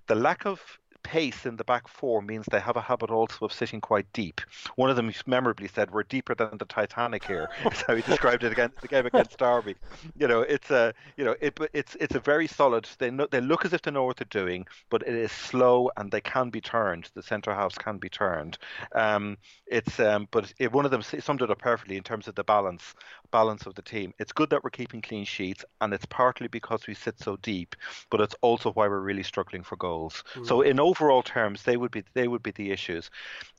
[0.06, 3.52] the lack of pace in the back four means they have a habit also of
[3.52, 4.40] sitting quite deep.
[4.76, 8.44] One of them memorably said, "We're deeper than the Titanic here." That's how he described
[8.44, 9.76] it against the game against Derby.
[10.18, 12.88] You know, it's a you know it, it's it's a very solid.
[12.98, 15.90] They know, they look as if they know what they're doing, but it is slow
[15.96, 17.10] and they can be turned.
[17.14, 18.58] The centre halves can be turned.
[18.94, 19.36] Um,
[19.66, 22.44] it's um, but it, one of them summed it up perfectly in terms of the
[22.44, 22.94] balance
[23.30, 24.12] balance of the team.
[24.18, 27.76] It's good that we're keeping clean sheets, and it's partly because we sit so deep,
[28.10, 30.24] but it's also why we're really struggling for goals.
[30.34, 30.46] Mm.
[30.46, 33.11] So in overall terms, they would be they would be the issues.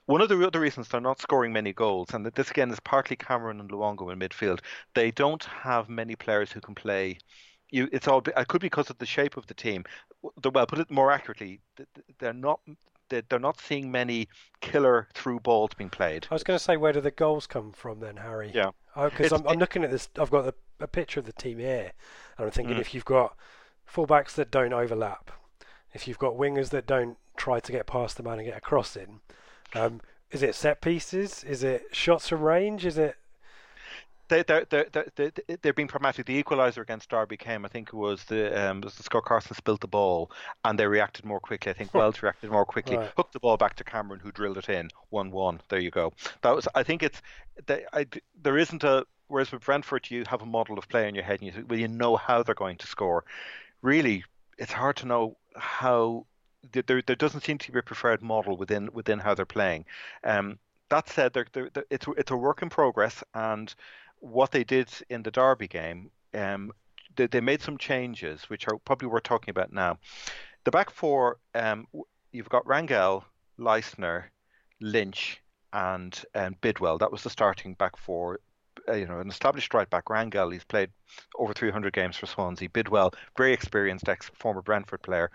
[0.06, 3.16] One of the other reasons they're not scoring many goals, and this again is partly
[3.16, 4.60] Cameron and Luongo in midfield,
[4.94, 7.18] they don't have many players who can play.
[7.70, 8.22] You, it's all.
[8.26, 9.86] It could be because of the shape of the team.
[10.22, 11.62] Well, put it more accurately,
[12.20, 12.60] they're not
[13.10, 14.28] they're not seeing many
[14.62, 16.28] killer through balls being played.
[16.32, 18.52] I was going to say, where do the goals come from then, Harry?
[18.54, 20.10] Yeah, because oh, I'm, I'm, looking at this.
[20.18, 21.92] I've got a, a, picture of the team here,
[22.38, 22.82] and I'm thinking mm.
[22.82, 23.36] if you've got
[23.92, 25.32] fullbacks that don't overlap,
[25.94, 28.62] if you've got wingers that don't try to get past the man and get a
[28.62, 29.20] cross in,
[29.74, 31.44] um, is it set pieces?
[31.44, 32.86] Is it shots from range?
[32.86, 33.18] Is it
[34.32, 36.26] they, they're, they're, they're, they're being pragmatic.
[36.26, 39.56] The equaliser against Derby came, I think it was the um, was the Scott Carson
[39.56, 40.32] spilt the ball
[40.64, 41.70] and they reacted more quickly.
[41.70, 43.12] I think Wells reacted more quickly, right.
[43.18, 45.60] hooked the ball back to Cameron, who drilled it in, one one.
[45.68, 46.14] There you go.
[46.44, 46.66] That was.
[46.74, 47.22] I think it's.
[47.66, 48.08] They, I,
[48.42, 49.06] there isn't a.
[49.28, 51.80] Whereas with Brentford, you have a model of play in your head, and you well,
[51.80, 53.26] you know how they're going to score.
[53.82, 54.24] Really,
[54.58, 56.26] it's hard to know how.
[56.72, 59.86] There, there doesn't seem to be a preferred model within within how they're playing.
[60.24, 63.74] Um, that said, they're, they're, they're, it's it's a work in progress, and
[64.20, 66.72] what they did in the Derby game, um,
[67.16, 69.98] they, they, made some changes, which are probably worth talking about now.
[70.64, 71.88] The back four, um,
[72.32, 73.24] you've got Rangel,
[73.60, 74.26] Leistner,
[74.80, 75.42] Lynch,
[75.74, 76.98] and and Bidwell.
[76.98, 78.40] That was the starting back four.
[78.88, 80.54] Uh, you know, an established right back, Rangel.
[80.54, 80.90] He's played
[81.38, 82.70] over 300 games for Swansea.
[82.70, 85.32] Bidwell, very experienced ex former Brentford player.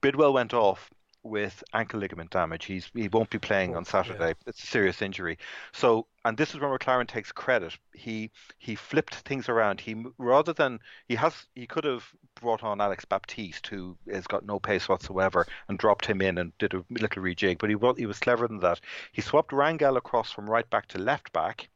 [0.00, 0.90] Bidwell went off
[1.26, 2.64] with ankle ligament damage.
[2.64, 4.28] He's he won't be playing oh, on Saturday.
[4.28, 4.34] Yeah.
[4.46, 5.38] It's a serious injury.
[5.72, 7.76] So, and this is where McClaren takes credit.
[7.94, 9.80] He he flipped things around.
[9.80, 12.04] He rather than he has he could have
[12.40, 16.56] brought on Alex Baptiste, who has got no pace whatsoever, and dropped him in and
[16.58, 17.58] did a little rejig.
[17.58, 18.80] But he was he was cleverer than that.
[19.12, 21.68] He swapped Rangel across from right back to left back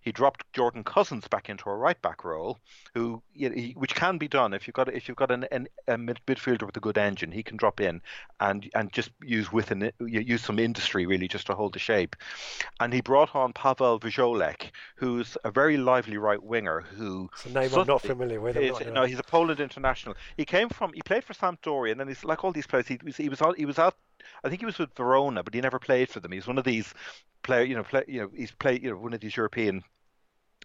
[0.00, 2.58] he dropped Jordan Cousins back into a right back role,
[2.94, 3.22] who
[3.74, 6.76] which can be done if you've got if you've got an, an, a midfielder with
[6.76, 8.00] a good engine, he can drop in
[8.40, 12.16] and and just use with an use some industry really just to hold the shape.
[12.80, 16.80] And he brought on Paweł Wszołek, who's a very lively right winger.
[16.80, 18.56] Who it's a name I'm not familiar with.
[18.56, 20.16] Is, no, he's a Poland international.
[20.36, 22.88] He came from he played for Sampdoria, and then he's like all these players.
[22.88, 23.96] He was he was he was out
[24.44, 26.32] I think he was with Verona, but he never played for them.
[26.32, 26.92] He's one of these
[27.42, 29.82] player, you know, play, you know, he's played, you know, one of these European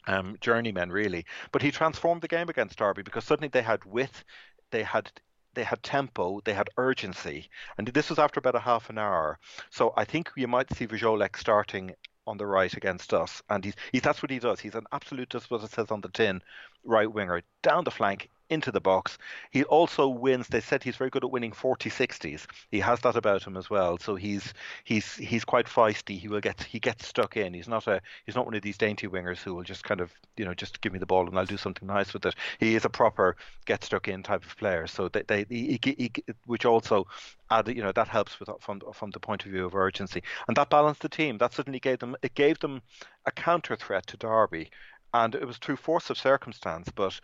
[0.07, 1.25] um, journeymen really.
[1.51, 4.23] But he transformed the game against Derby because suddenly they had width,
[4.71, 5.11] they had
[5.55, 9.37] they had tempo, they had urgency, and this was after about a half an hour.
[9.69, 11.93] So I think you might see Wszołek starting
[12.25, 14.59] on the right against us, and he's, he's that's what he does.
[14.59, 16.41] He's an absolute, just what it says on the tin,
[16.83, 19.17] right winger down the flank into the box.
[19.51, 20.47] He also wins.
[20.47, 22.45] They said he's very good at winning 40-60s.
[22.71, 23.97] He has that about him as well.
[23.97, 26.17] So he's he's he's quite feisty.
[26.17, 27.53] He will get he gets stuck in.
[27.53, 30.11] He's not a he's not one of these dainty wingers who will just kind of
[30.37, 32.35] you know just give me the ball and I'll do something nice with it.
[32.59, 33.35] He is a proper
[33.65, 34.87] get stuck in type of player.
[34.87, 36.11] So they, they he, he, he,
[36.45, 37.07] which also
[37.49, 40.57] add you know that helps with from from the point of view of urgency and
[40.57, 41.37] that balanced the team.
[41.37, 42.81] That certainly gave them it gave them
[43.25, 44.69] a counter threat to Derby,
[45.13, 47.19] and it was through force of circumstance, but.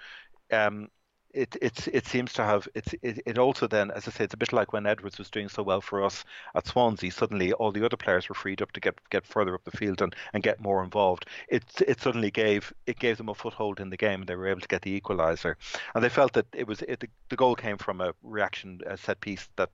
[0.51, 0.89] Um,
[1.33, 4.33] it it it seems to have it, it it also then as I say it's
[4.33, 7.71] a bit like when Edwards was doing so well for us at Swansea suddenly all
[7.71, 10.43] the other players were freed up to get get further up the field and, and
[10.43, 11.25] get more involved.
[11.47, 14.47] It it suddenly gave it gave them a foothold in the game and they were
[14.47, 15.57] able to get the equalizer
[15.93, 18.97] and they felt that it was it, the, the goal came from a reaction a
[18.97, 19.69] set piece that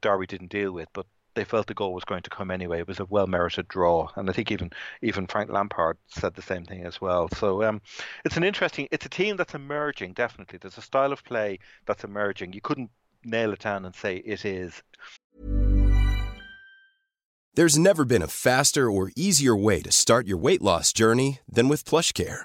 [0.00, 2.80] Derby didn't deal with but they felt the goal was going to come anyway.
[2.80, 4.70] It was a well merited draw, and I think even
[5.02, 7.28] even Frank Lampard said the same thing as well.
[7.30, 7.80] So um,
[8.24, 8.88] it's an interesting.
[8.90, 10.12] It's a team that's emerging.
[10.14, 12.52] Definitely, there's a style of play that's emerging.
[12.52, 12.90] You couldn't
[13.24, 14.82] nail it down and say it is.
[17.54, 21.68] There's never been a faster or easier way to start your weight loss journey than
[21.68, 22.44] with PlushCare.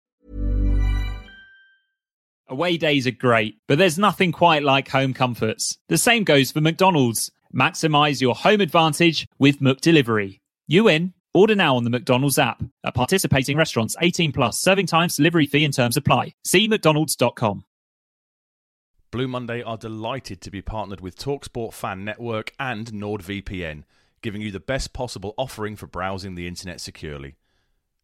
[2.51, 5.77] Away days are great, but there's nothing quite like home comforts.
[5.87, 7.31] The same goes for McDonald's.
[7.55, 10.41] Maximize your home advantage with McDelivery.
[10.67, 11.13] You in?
[11.33, 12.61] Order now on the McDonald's app.
[12.83, 16.33] At participating restaurants, 18 plus, serving times, delivery fee and terms apply.
[16.43, 17.63] See McDonald's.com.
[19.11, 23.83] Blue Monday are delighted to be partnered with TalkSport Fan Network and NordVPN,
[24.21, 27.37] giving you the best possible offering for browsing the internet securely.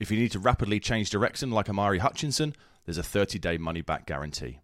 [0.00, 3.82] If you need to rapidly change direction like Omari Hutchinson, there's a 30 day money
[3.82, 4.60] back guarantee.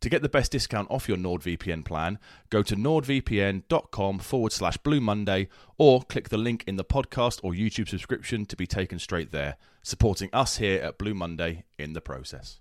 [0.00, 2.18] To get the best discount off your NordVPN plan,
[2.50, 7.52] go to nordvpn.com forward slash Blue Monday or click the link in the podcast or
[7.52, 12.00] YouTube subscription to be taken straight there, supporting us here at Blue Monday in the
[12.00, 12.60] process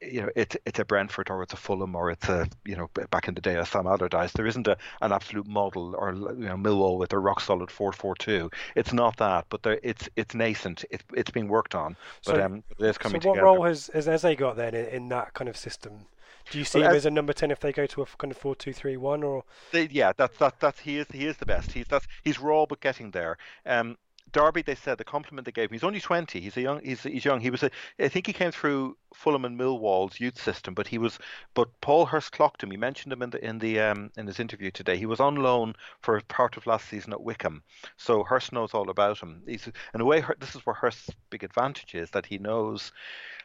[0.00, 2.88] you know, it's it's a Brentford or it's a Fulham or it's a you know
[3.10, 4.32] back in the day a Sam Allardyce.
[4.32, 7.92] There isn't a an absolute model or you know Millwall with a rock solid four
[7.92, 8.50] four two.
[8.74, 10.84] It's not that, but there, it's it's nascent.
[10.90, 13.46] It, it's being worked on, but so, um, it is coming so what together.
[13.46, 16.06] role has has Eze got then in, in that kind of system?
[16.50, 18.32] Do you see well, him as a number ten if they go to a kind
[18.32, 19.44] of four two three one or?
[19.72, 21.72] They, yeah, that's that that's he is he is the best.
[21.72, 23.36] He's that's he's raw but getting there.
[23.66, 23.98] Um,
[24.32, 25.74] Derby, they said the compliment they gave him.
[25.74, 26.40] He's only twenty.
[26.40, 26.80] He's a young.
[26.82, 27.40] He's he's young.
[27.40, 27.70] He was a.
[27.98, 31.18] I think he came through Fulham and Millwall's youth system, but he was.
[31.54, 32.70] But Paul Hurst clocked him.
[32.70, 34.96] He mentioned him in the in the um, in his interview today.
[34.96, 37.62] He was on loan for part of last season at Wycombe,
[37.96, 39.42] so Hurst knows all about him.
[39.46, 40.24] He's in a way.
[40.38, 42.92] This is where Hurst's big advantage is that he knows,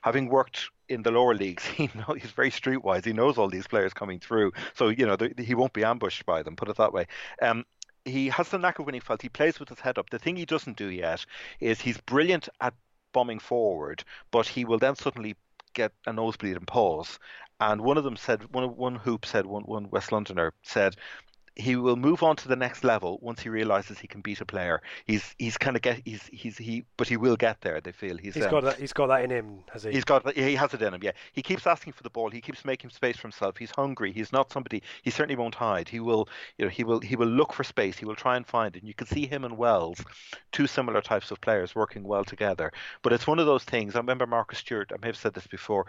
[0.02, 3.06] having worked in the lower leagues, he know he's very streetwise.
[3.06, 6.26] He knows all these players coming through, so you know the, he won't be ambushed
[6.26, 6.56] by them.
[6.56, 7.08] Put it that way.
[7.42, 7.66] Um,
[8.06, 9.22] he has the knack of winning fouls.
[9.22, 10.10] He plays with his head up.
[10.10, 11.26] The thing he doesn't do yet
[11.60, 12.74] is he's brilliant at
[13.12, 15.36] bombing forward, but he will then suddenly
[15.74, 17.20] get a nosebleed and pause.
[17.60, 20.96] And one of them said, one one hoop said, one one West Londoner said,
[21.56, 24.46] he will move on to the next level once he realizes he can beat a
[24.46, 24.82] player.
[25.06, 27.80] He's he's kind of get he's he's he, but he will get there.
[27.80, 29.92] They feel he's he's um, got that he's got that in him, has he?
[29.92, 31.02] He's got he has it in him.
[31.02, 32.30] Yeah, he keeps asking for the ball.
[32.30, 33.58] He keeps making space for himself.
[33.58, 34.12] He's hungry.
[34.12, 34.84] He's not somebody.
[35.04, 35.88] He certainly won't hide.
[35.88, 37.98] He will you know he will he will look for space.
[37.98, 38.80] He will try and find it.
[38.80, 40.04] And you can see him and Wells,
[40.52, 42.74] two similar types of players working well together.
[43.02, 43.96] But it's one of those things.
[43.96, 44.92] I remember Marcus Stewart.
[44.94, 45.86] I may have said this before,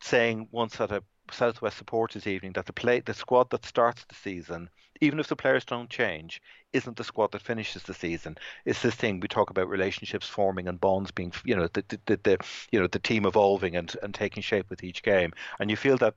[0.00, 4.14] saying once at a Southwest supporters evening that the play the squad that starts the
[4.14, 4.68] season,
[5.00, 6.40] even if the players don't change,
[6.72, 8.36] isn't the squad that finishes the season.
[8.64, 12.20] It's this thing we talk about relationships forming and bonds being, you know, the the,
[12.22, 12.38] the
[12.72, 15.32] you know the team evolving and and taking shape with each game.
[15.58, 16.14] And you feel that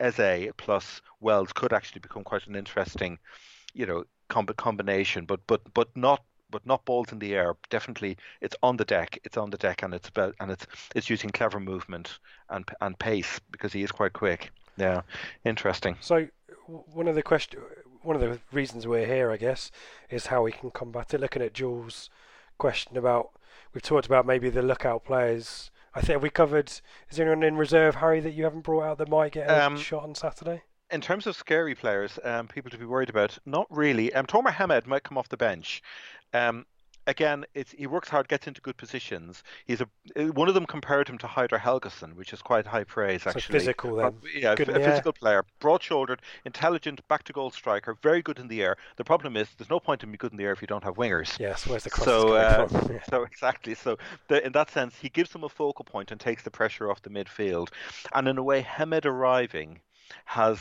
[0.00, 3.18] Eze plus Wells could actually become quite an interesting,
[3.74, 7.54] you know, combination, but but but not but not balls in the air.
[7.70, 9.18] Definitely, it's on the deck.
[9.24, 12.18] It's on the deck, and it's about, and it's it's using clever movement
[12.50, 14.50] and and pace because he is quite quick.
[14.76, 15.02] Yeah,
[15.44, 15.96] interesting.
[16.00, 16.28] So
[16.66, 17.60] one of the question
[18.02, 19.70] one of the reasons we're here, I guess,
[20.10, 21.20] is how we can combat it.
[21.20, 22.10] Looking at Jules'
[22.58, 23.30] question about,
[23.72, 25.70] we've talked about maybe the lookout players.
[25.94, 26.68] I think we covered.
[26.68, 26.82] Is
[27.16, 29.76] there anyone in reserve, Harry, that you haven't brought out that might get a Um,
[29.76, 30.62] shot on Saturday?
[30.90, 34.10] in terms of scary players, um, people to be worried about, not really.
[34.14, 35.82] Um, Tomer Hemed might come off the bench.
[36.32, 36.64] Um,
[37.08, 39.42] again, it's he works hard, gets into good positions.
[39.66, 43.26] He's a one of them compared him to Heidar Helguson, which is quite high praise
[43.26, 43.40] actually.
[43.40, 44.14] So physical then.
[44.34, 48.76] yeah, Good a the physical player, broad-shouldered, intelligent, back-to-goal striker, very good in the air.
[48.96, 50.84] The problem is there's no point in being good in the air if you don't
[50.84, 51.38] have wingers.
[51.38, 52.68] Yes, where's the cross So, uh.
[52.90, 53.00] Yeah.
[53.10, 53.74] so exactly.
[53.74, 53.98] So
[54.28, 57.02] the, in that sense, he gives them a focal point and takes the pressure off
[57.02, 57.68] the midfield.
[58.14, 59.80] And in a way, Hemed arriving
[60.24, 60.58] has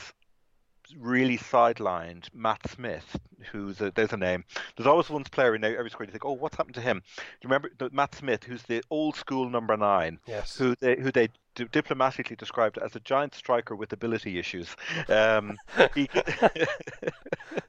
[0.99, 3.19] really sidelined Matt Smith,
[3.51, 4.43] who's a, there's a name.
[4.75, 7.01] There's always one player in every squad you think, oh, what's happened to him?
[7.17, 10.57] Do you remember Matt Smith, who's the old school number nine, Yes.
[10.57, 11.29] who they who they
[11.65, 14.75] diplomatically described as a giant striker with ability issues.
[15.09, 15.57] Um,
[15.95, 16.09] he,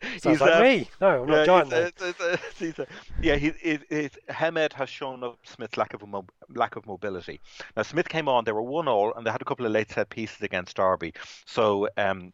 [0.18, 0.88] Sounds like uh, me.
[1.00, 1.72] No, I'm not yeah, giant.
[1.72, 2.84] he's, uh, he's, uh, he's, uh,
[3.22, 7.40] yeah, he, he, he's, Hemed has shown up Smith's lack of mo- lack of mobility.
[7.76, 9.90] Now Smith came on; they were one all, and they had a couple of late
[9.90, 11.14] set pieces against Derby.
[11.46, 12.32] So um,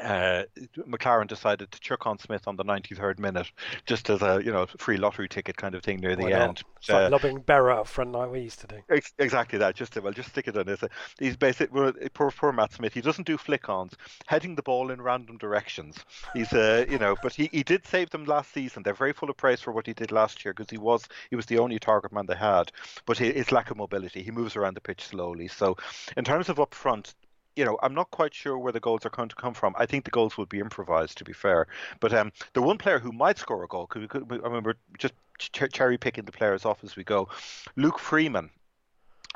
[0.00, 0.44] uh,
[0.78, 3.50] McClaren decided to chuck on Smith on the 93rd minute,
[3.86, 6.62] just as a you know free lottery ticket kind of thing near the end.
[6.78, 8.76] It's like Uh, lobbing Berra up front like we used to do.
[8.88, 9.74] Ex- Exactly that.
[9.74, 10.68] Just well, just stick it in.
[10.68, 10.88] It's a,
[11.18, 11.72] he's basic.
[11.74, 12.94] well, Poor, poor Matt Smith.
[12.94, 13.94] He doesn't do flick-ons,
[14.26, 15.96] heading the ball in random directions.
[16.34, 18.82] He's, uh, you know, but he, he did save them last season.
[18.82, 21.36] They're very full of praise for what he did last year because he was he
[21.36, 22.72] was the only target man they had.
[23.06, 25.48] But his lack of mobility, he moves around the pitch slowly.
[25.48, 25.76] So,
[26.16, 27.14] in terms of up front.
[27.56, 29.74] You know, I'm not quite sure where the goals are going to come from.
[29.78, 31.66] I think the goals will be improvised, to be fair.
[31.98, 35.14] But um, the one player who might score a goal, could, could, I remember just
[35.38, 37.28] ch- cherry picking the players off as we go.
[37.76, 38.50] Luke Freeman,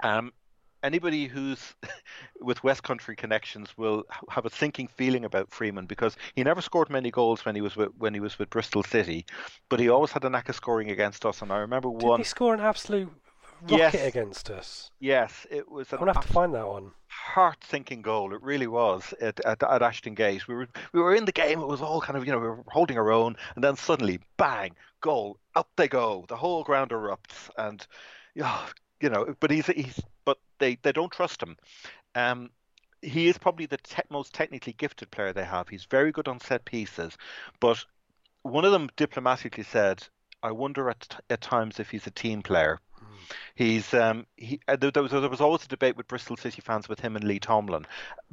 [0.03, 0.33] um,
[0.83, 1.75] anybody who's
[2.41, 6.91] with West Country connections will have a sinking feeling about Freeman because he never scored
[6.91, 9.27] many goals when he was with, when he was with Bristol City,
[9.69, 11.43] but he always had a knack of scoring against us.
[11.43, 12.21] And I remember Didn't one.
[12.21, 13.11] he score an absolute
[13.63, 14.07] rocket Yes.
[14.07, 14.91] against us?
[15.01, 16.93] Yes, it was I'm gonna have to find that one.
[17.15, 18.35] Heart-sinking goal.
[18.35, 20.47] It really was at, at, at Ashton Gate.
[20.49, 21.61] We were we were in the game.
[21.61, 24.21] It was all kind of you know we were holding our own, and then suddenly,
[24.37, 25.39] bang, goal!
[25.55, 26.25] Up they go.
[26.29, 27.87] The whole ground erupts, and
[28.35, 28.67] yeah,
[29.01, 29.35] you know.
[29.41, 31.57] But he's he's but they they don't trust him.
[32.15, 32.51] Um,
[33.03, 35.69] he is probably the te- most technically gifted player they have.
[35.69, 37.17] He's very good on set pieces,
[37.61, 37.85] but
[38.43, 40.07] one of them diplomatically said,
[40.43, 42.81] "I wonder at at times if he's a team player."
[43.55, 46.89] He's um he uh, there, was there was always a debate with Bristol City fans
[46.89, 47.87] with him and Lee Tomlin.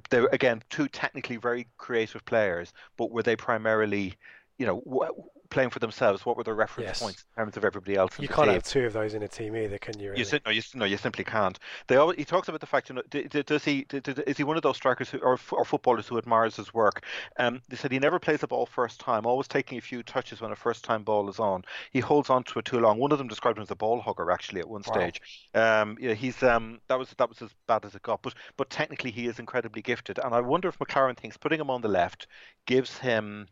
[0.10, 4.16] They were again two technically very creative players, but were they primarily,
[4.62, 5.12] you know, w-
[5.49, 6.26] playing for themselves?
[6.26, 7.01] What were their reference Yes.
[7.01, 8.12] points in terms of everybody else?
[8.20, 8.53] You can't team?
[8.53, 10.05] have two of those in a team either, can you?
[10.05, 10.24] You Really?
[10.24, 11.57] sim- no, you, no, you simply can't.
[11.88, 14.14] They always, he talks about the fact, you know, d- d- does he, d- d-
[14.28, 17.03] is he one of those strikers who, or, f- or footballers who admires his work?
[17.38, 20.39] Um, they said he never plays the ball first time, always taking a few touches
[20.39, 21.64] when a first time ball is on.
[21.91, 22.99] He holds on to it too long.
[22.99, 24.93] One of them described him as a ball hugger actually at one Wow.
[24.93, 25.22] stage.
[25.53, 28.70] Um, yeah, he's um, that was that was as bad as it got, but but
[28.70, 31.89] technically he is incredibly gifted, and I wonder if McClaren thinks putting him on the
[31.89, 32.28] left
[32.66, 33.47] gives him.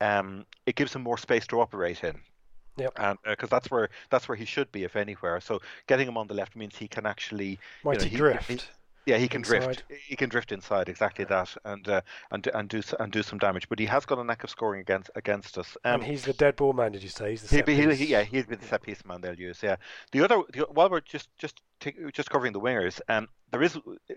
[0.00, 2.16] Um, it gives him more space to operate in
[2.76, 2.92] Yep.
[2.96, 5.40] and because that's where that's where he should be if anywhere.
[5.40, 8.48] So getting him on the left means he can actually Mighty he- drift.
[8.48, 8.60] he-
[9.06, 9.82] yeah he can drift inside.
[10.06, 13.68] he can drift inside exactly that and uh, and and do and do some damage.
[13.68, 15.76] But he has got a knack of scoring against against us.
[15.84, 16.92] Um, and he's the dead ball man.
[16.92, 19.04] Did you say he's the he, set he, he, yeah, he'd be the set piece
[19.04, 19.62] man they'll use.
[19.62, 19.76] Yeah.
[20.12, 23.76] The other, the, while we're just just ta- just covering the wingers, um, there is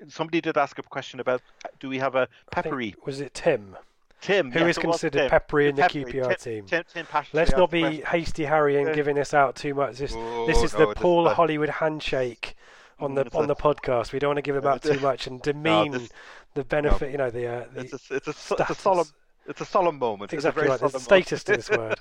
[0.10, 3.20] somebody did ask a question about uh, do we have a I think- peppery Was
[3.20, 3.76] it Tim?
[4.24, 4.52] Tim?
[4.52, 6.84] Who yes, is considered peppery in the Peppery, QPR Tim, team?
[6.94, 9.98] Tim, Let's not be hasty, Harry, and giving this out too much.
[9.98, 10.16] This, this
[10.58, 11.36] Oh, is the no, Paul bad.
[11.36, 12.56] Hollywood handshake
[13.00, 14.14] on the on the podcast.
[14.14, 16.10] We don't want to give him out too much and demean this-
[16.54, 17.12] the benefit.
[17.12, 19.08] You know the, uh, the It's a, it's a, it's a solemn
[19.46, 20.32] it's a solemn moment.
[20.32, 20.80] Exactly it's a right.
[20.80, 22.00] very There's solemn status to this word.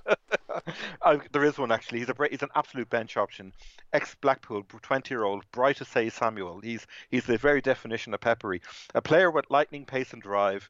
[1.03, 1.99] Uh, there is one actually.
[2.01, 3.53] He's a he's an absolute bench option.
[3.93, 6.61] Ex Blackpool, twenty year old Bright Osayi-Samuel.
[6.61, 8.63] He's he's the very definition of peppery.
[8.95, 10.69] A player with lightning pace and drive.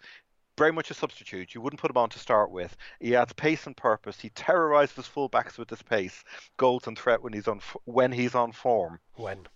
[0.59, 1.55] Very much a substitute.
[1.55, 2.77] You wouldn't put him on to start with.
[3.01, 4.21] He adds pace and purpose.
[4.21, 6.23] He terrorizes fullbacks with his pace,
[6.57, 9.01] goals and threat when he's on when he's on form.
[9.15, 9.47] When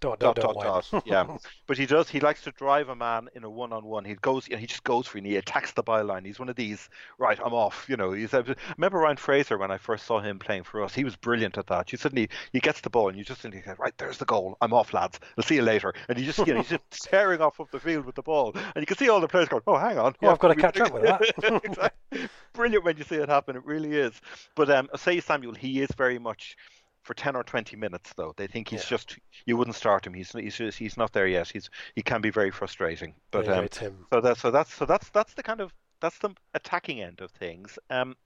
[0.00, 1.36] dot dot Dot dot, dot Yeah,
[1.66, 2.08] but he does.
[2.08, 4.04] He likes to drive a man in a one-on-one.
[4.04, 4.48] He goes.
[4.48, 5.22] You know, he just goes for it.
[5.22, 6.26] And he attacks the byline.
[6.26, 6.88] He's one of these.
[7.18, 7.86] Right, I'm off.
[7.88, 8.12] You know.
[8.12, 8.34] He's.
[8.34, 8.42] I
[8.76, 10.94] remember Ryan Fraser when I first saw him playing for us.
[10.94, 11.92] He was brilliant at that.
[11.92, 14.56] You suddenly he gets the ball and you just think, right, there's the goal.
[14.60, 15.20] I'm off, lads.
[15.36, 15.94] I'll see you later.
[16.08, 18.52] And he just, you know, he's just tearing off up the field with the ball,
[18.54, 20.14] and you can see all the players going, oh, hang on.
[20.22, 21.62] Oh, I've got to catch up with that.
[21.64, 22.28] exactly.
[22.52, 23.56] Brilliant when you see it happen.
[23.56, 24.12] It really is.
[24.54, 26.56] But um, say Samuel, he is very much
[27.04, 28.88] for 10 or 20 minutes though they think he's Yeah.
[28.88, 32.20] just you wouldn't start him he's he's just, he's not there yet he's he can
[32.20, 35.34] be very frustrating but There you go, um, so that's so that's so that's that's
[35.34, 37.78] the kind of that's the attacking end of things.
[37.90, 38.16] Um,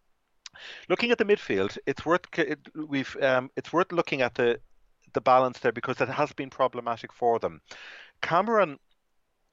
[0.89, 2.23] looking at the midfield, it's worth
[2.75, 4.61] we've um, it's worth looking at the
[5.15, 7.61] the balance there because it has been problematic for them.
[8.23, 8.79] Cameron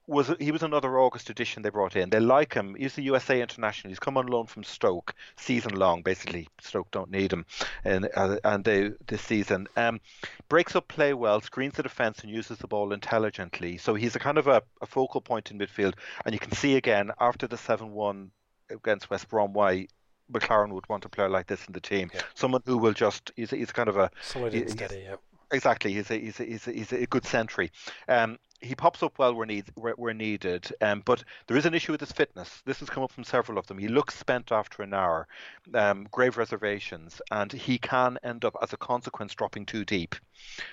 [0.06, 2.10] was he was another August addition they brought in.
[2.10, 2.74] They like him.
[2.78, 3.90] He's the USA international.
[3.90, 6.02] He's come on loan from Stoke, season long.
[6.02, 7.44] Basically, Stoke don't need him,
[7.84, 10.00] and uh, and they this season um,
[10.48, 13.78] breaks up play well, screens the defence, and uses the ball intelligently.
[13.78, 15.94] So he's a kind of a, a focal point in midfield.
[16.24, 18.30] And you can see again after the seven one
[18.70, 19.88] against West Brom why
[20.32, 22.10] McClaren would want a player like this in the team.
[22.14, 22.22] Yeah.
[22.34, 25.04] Someone who will just he's, he's kind of a solid and steady.
[25.04, 25.16] Yeah.
[25.52, 27.70] Exactly, he's a he's a, he's a, he's a good sentry.
[28.08, 31.74] Um, he pops up well where, need, where, where needed, um, but there is an
[31.74, 32.62] issue with his fitness.
[32.64, 33.78] This has come up from several of them.
[33.78, 35.28] He looks spent after an hour,
[35.74, 40.14] um, grave reservations, and he can end up, as a consequence, dropping too deep.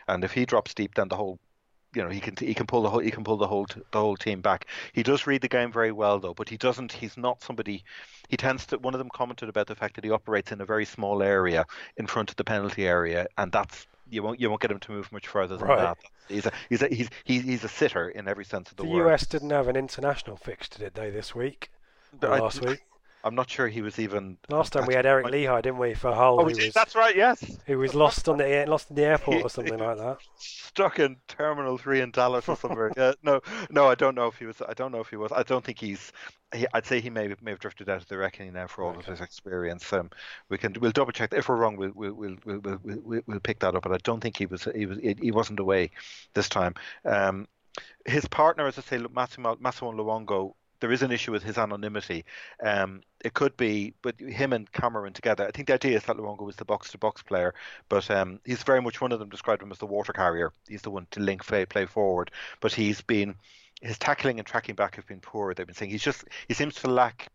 [0.07, 1.39] And if he drops deep, then the whole
[1.95, 3.99] you know he can he can pull the whole he can pull the whole the
[3.99, 4.67] whole team back.
[4.93, 6.91] He does read the game very well though, but he doesn't.
[6.91, 7.83] He's not somebody.
[8.29, 8.77] He tends to.
[8.79, 11.65] One of them commented about the fact that he operates in a very small area
[11.97, 14.91] in front of the penalty area, and that's you won't you won't get him to
[14.91, 15.79] move much further than right.
[15.79, 15.97] that.
[16.27, 19.03] He's a he's a he's he's a sitter in every sense of the, the word.
[19.03, 21.69] The US didn't have an international fixture, did they, this week?
[22.21, 22.83] last week?
[23.23, 24.37] I'm not sure he was even.
[24.49, 26.41] Last time we had Eric Lichaj, didn't we, for Hull?
[26.41, 27.15] Oh, was, that's right.
[27.15, 27.57] Yes.
[27.65, 30.17] He was lost on the lost in the airport or something like that.
[30.37, 32.91] Stuck in Terminal Three in Dallas or somewhere.
[32.97, 34.61] yeah, no, no, I don't know if he was.
[34.67, 35.31] I don't know if he was.
[35.31, 36.11] I don't think he's.
[36.53, 38.91] He, I'd say he may may have drifted out of the reckoning now for all
[38.91, 38.99] okay.
[38.99, 39.91] of his experience.
[39.93, 40.09] Um,
[40.49, 41.33] we can we'll double check.
[41.33, 43.83] If we're wrong, we'll we'll we'll we'll, we'll, we'll pick that up.
[43.83, 44.67] But I don't think he was.
[44.75, 44.97] He was.
[44.99, 45.91] He wasn't away
[46.33, 46.75] this time.
[47.05, 47.47] Um,
[48.05, 50.53] his partner, as I say, Massimo, Massimo Luongo,
[50.83, 52.25] there is an issue with his anonymity.
[52.61, 55.47] Um, it could be, but him and Cameron together.
[55.47, 57.53] I think the idea is that Luongo was the box to box player,
[57.87, 60.51] but um, he's very much one of them described him as the water carrier.
[60.67, 63.35] He's the one to link play play forward, but he's been
[63.81, 65.53] his tackling and tracking back have been poor.
[65.53, 67.29] They've been saying he's just he seems to lack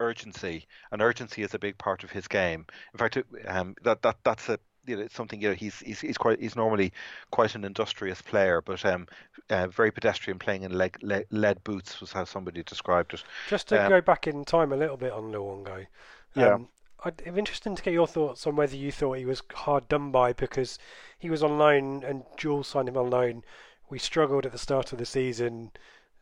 [0.00, 2.66] urgency, and urgency is a big part of his game.
[2.92, 6.00] In fact, um, that that that's a you know, it's something you know he's he's
[6.00, 6.92] he's quite he's normally
[7.30, 9.06] quite an industrious player, but um,
[9.50, 13.22] uh, very pedestrian, playing in leg, le- lead boots was how somebody described it.
[13.48, 15.86] Just to um, go back in time a little bit on Luongo.
[16.34, 16.54] Yeah.
[16.54, 16.68] Um,
[17.04, 20.10] I'd, I'm interested to get your thoughts on whether you thought he was hard done
[20.10, 20.78] by because
[21.18, 23.42] he was on loan and Jules signed him on loan.
[23.88, 25.72] We struggled at the start of the season,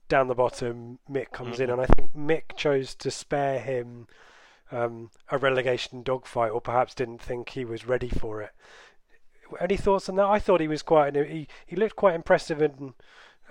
[0.09, 0.98] down the bottom.
[1.11, 1.64] Mick comes mm-hmm.
[1.64, 4.06] in, and I think Mick chose to spare him
[4.70, 8.50] um, a relegation dogfight, or perhaps didn't think he was ready for it.
[9.60, 10.26] Any thoughts on that?
[10.26, 12.92] I thought he was quite he he looked quite impressive and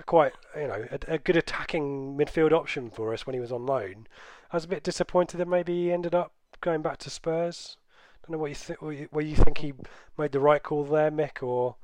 [0.05, 3.65] quite you know a, a, good attacking midfield option for us when he was on
[3.65, 4.07] loan.
[4.51, 7.77] I was a bit disappointed that maybe he ended up going back to Spurs.
[7.89, 9.11] I don't know what you think.
[9.11, 9.73] Where you think he
[10.17, 11.75] made the right call there, Mick, or?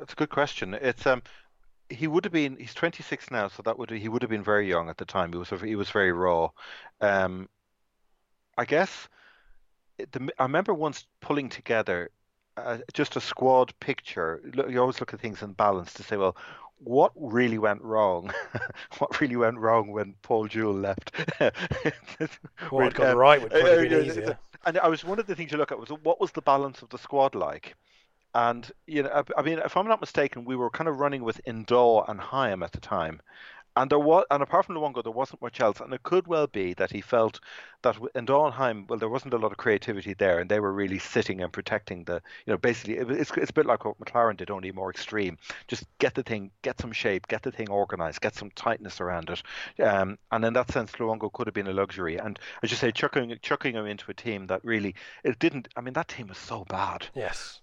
[0.00, 0.74] It's a good question.
[0.74, 1.22] It's um,
[1.88, 2.56] he would have been.
[2.56, 5.32] He's 26 now, so that would he would have been very young at the time.
[5.32, 6.50] He was he was very raw.
[7.00, 7.48] Um,
[8.56, 9.08] I guess
[9.98, 12.10] the, I remember once pulling together
[12.56, 14.40] uh, just a squad picture.
[14.68, 16.36] You always look at things in balance to say, well,
[16.78, 18.32] what really went wrong?
[18.98, 21.12] what really went wrong when Paul Jewell left?
[22.70, 24.38] what gone um, right would probably uh, easier.
[24.66, 26.82] And I was one of the things you look at was what was the balance
[26.82, 27.74] of the squad like?
[28.34, 31.22] And you know, I, I mean, if I'm not mistaken, we were kind of running
[31.22, 33.20] with N'Doh and Hyam at the time,
[33.76, 35.80] and there was, and apart from Luongo, there wasn't much else.
[35.80, 37.40] And it could well be that he felt
[37.82, 40.98] that in Dawnheim, well, there wasn't a lot of creativity there, and they were really
[40.98, 44.36] sitting and protecting the, you know, basically, it, it's it's a bit like what McClaren
[44.36, 45.38] did, only more extreme.
[45.66, 49.30] Just get the thing, get some shape, get the thing organised, get some tightness around
[49.30, 49.42] it.
[49.82, 52.16] Um, and in that sense, Luongo could have been a luxury.
[52.16, 54.94] And as you say, chucking chucking him into a team that really
[55.24, 55.68] it didn't.
[55.76, 57.06] I mean, that team was so bad.
[57.14, 57.60] Yes.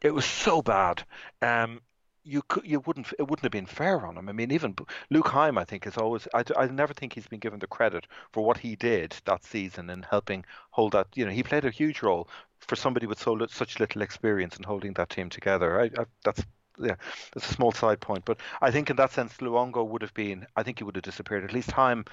[0.00, 1.02] It was so bad.
[1.42, 1.80] Um,
[2.28, 4.28] you could you wouldn't it wouldn't have been fair on him.
[4.28, 4.76] I mean, even
[5.10, 8.06] Luke Hyam, I think, is always I, I never think he's been given the credit
[8.32, 11.08] for what he did that season in helping hold that.
[11.14, 12.28] You know, he played a huge role
[12.60, 15.80] for somebody with so such little experience in holding that team together.
[15.80, 16.44] I, I, that's
[16.78, 16.96] yeah,
[17.34, 20.46] that's a small side point, but I think in that sense, Luongo would have been.
[20.56, 21.44] I think he would have disappeared.
[21.44, 22.06] At least Hyam,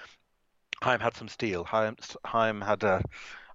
[0.81, 1.65] Hyam had some steel.
[1.65, 1.95] Hyam,
[2.25, 3.01] Hyam had a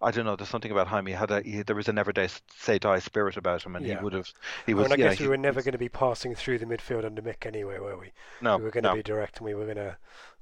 [0.02, 0.34] I don't know.
[0.34, 1.06] There's something about Hyam.
[1.06, 2.12] He had a he, there was a never
[2.56, 3.98] say die spirit about him, and yeah.
[3.98, 4.32] he would have.
[4.64, 4.86] He was.
[4.86, 7.04] I, mean, I guess know, we were never going to be passing through the midfield
[7.04, 8.12] under Mick anyway, were we?
[8.40, 8.56] No.
[8.56, 8.90] We were going no.
[8.90, 9.96] to be direct, and we were going to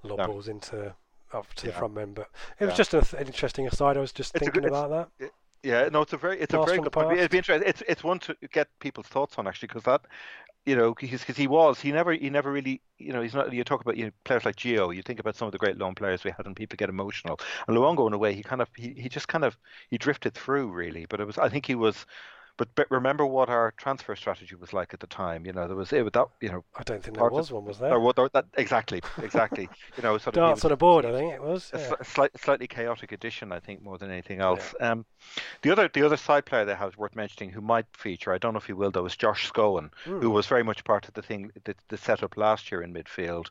[0.04, 0.26] lob no.
[0.26, 0.94] balls into
[1.32, 1.72] up to yeah.
[1.72, 2.12] the front men.
[2.12, 2.30] But
[2.60, 2.84] it was yeah.
[2.84, 3.96] just an interesting aside.
[3.96, 5.08] I was just it's thinking about that.
[5.24, 5.32] It,
[5.62, 7.18] yeah, no, it's a very, it's Last a very good point.
[7.18, 7.68] It'd be interesting.
[7.68, 10.02] It's, it's one to get people's thoughts on actually, because that,
[10.66, 13.52] you know, because he was, he never, he never really, you know, he's not.
[13.52, 14.94] You talk about you know, players like Gio.
[14.94, 17.40] You think about some of the great lone players we had, and people get emotional.
[17.66, 19.56] And Luongo, in a way, he kind of, he, he just kind of,
[19.90, 21.06] he drifted through really.
[21.06, 22.04] But it was, I think he was
[22.58, 25.46] but, but remember what our transfer strategy was like at the time.
[25.46, 26.64] You know, there was it that you know.
[26.76, 27.94] I don't think there was of, one, was there?
[27.94, 29.68] Or, or, that, exactly, exactly.
[29.96, 31.06] you know, sort darts of, on a board.
[31.06, 31.92] I think it was yeah.
[31.92, 33.52] a, sli- slightly chaotic addition.
[33.52, 34.74] I think more than anything else.
[34.80, 34.90] Yeah.
[34.90, 35.06] Um,
[35.62, 38.32] the other the other side player they have worth mentioning who might feature.
[38.32, 39.06] I don't know if he will though.
[39.06, 40.20] Is Josh Scowen, mm.
[40.20, 43.46] who was very much part of the thing the, the setup last year in midfield.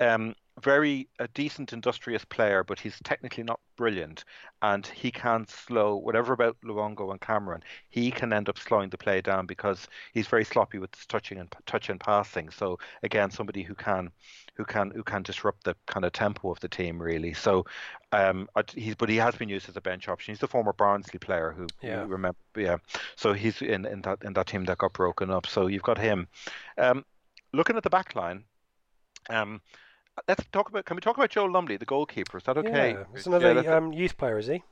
[0.00, 4.24] Um, very a decent industrious player, but he's technically not brilliant,
[4.62, 7.62] and he can slow whatever about Luongo and Cameron.
[7.88, 11.38] He can end up slowing the play down because he's very sloppy with his touching
[11.38, 12.50] and touch and passing.
[12.50, 14.10] So again, somebody who can
[14.54, 17.32] who can who can disrupt the kind of tempo of the team really.
[17.32, 17.64] So
[18.12, 20.32] um, he's but he has been used as a bench option.
[20.32, 22.02] He's the former Barnsley player who, yeah.
[22.02, 22.76] who remember yeah.
[23.16, 25.46] So he's in, in that in that team that got broken up.
[25.46, 26.28] So you've got him.
[26.76, 27.04] Um,
[27.52, 28.44] looking at the back line.
[29.28, 29.60] Um,
[30.28, 30.84] let's talk about.
[30.84, 32.38] Can we talk about Joe Lumley, the goalkeeper?
[32.38, 32.92] Is that okay?
[32.92, 34.62] Yeah, he's another yeah, um, youth player, is he?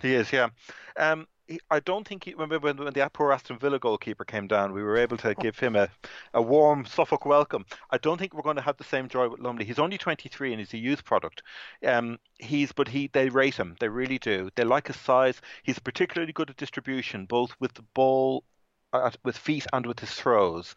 [0.00, 0.48] He is, yeah.
[0.96, 4.46] Um, he, I don't think he, remember when, when the poor Aston Villa goalkeeper came
[4.46, 5.88] down, we were able to give him a,
[6.34, 7.64] a warm Suffolk welcome.
[7.90, 9.64] I don't think we're going to have the same joy with Lumley.
[9.64, 11.42] He's only 23 and he's a youth product.
[11.86, 13.76] Um, he's but he they rate him.
[13.80, 14.50] They really do.
[14.54, 15.40] They like his size.
[15.62, 18.44] He's particularly good at distribution, both with the ball
[19.24, 20.74] with feet and with his throws.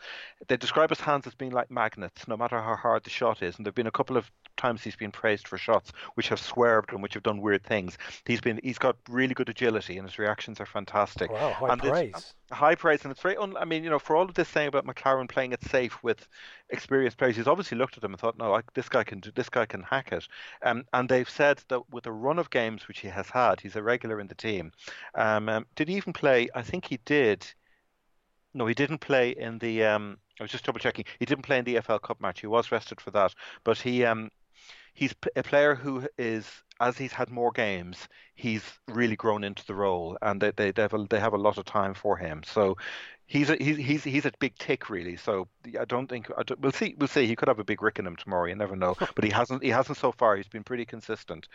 [0.48, 3.58] They describe his hands as being like magnets, no matter how hard the shot is.
[3.58, 6.94] And there've been a couple of times he's been praised for shots which have swerved
[6.94, 7.98] and which have done weird things.
[8.26, 11.32] He's been he's got really good agility and his reactions are fantastic.
[11.32, 12.34] Wow, high and praise.
[12.52, 13.38] High praise, and it's very.
[13.38, 16.02] Un, I mean, you know, for all of this saying about McClaren playing it safe
[16.04, 16.28] with
[16.70, 19.32] experienced players, he's obviously looked at them and thought, no, I, this guy can do,
[19.34, 20.28] this guy can hack it.
[20.62, 23.76] Um, and they've said that with a run of games which he has had, he's
[23.76, 24.72] a regular in the team.
[25.16, 26.50] Um, um, did he even play?
[26.54, 27.46] I think he did
[28.56, 29.84] no, he didn't play in the.
[29.84, 31.06] Um, I was just double checking.
[31.20, 32.42] He didn't play in the FL Cup match.
[32.42, 34.30] He was rested for that, but he um,
[34.94, 36.50] he's a player who is
[36.80, 40.82] as he's had more games, he's really grown into the role, and they they they
[40.82, 42.42] have a, they have a lot of time for him.
[42.46, 42.78] So
[43.28, 45.16] he's a, he's he's he's a big tick really.
[45.16, 45.48] So
[45.80, 47.28] I don't think I don't, we'll see we'll see.
[47.28, 48.46] He could have a big rick in him tomorrow.
[48.46, 48.96] You never know.
[49.16, 50.36] but he hasn't he hasn't so far.
[50.36, 51.48] He's been pretty consistent.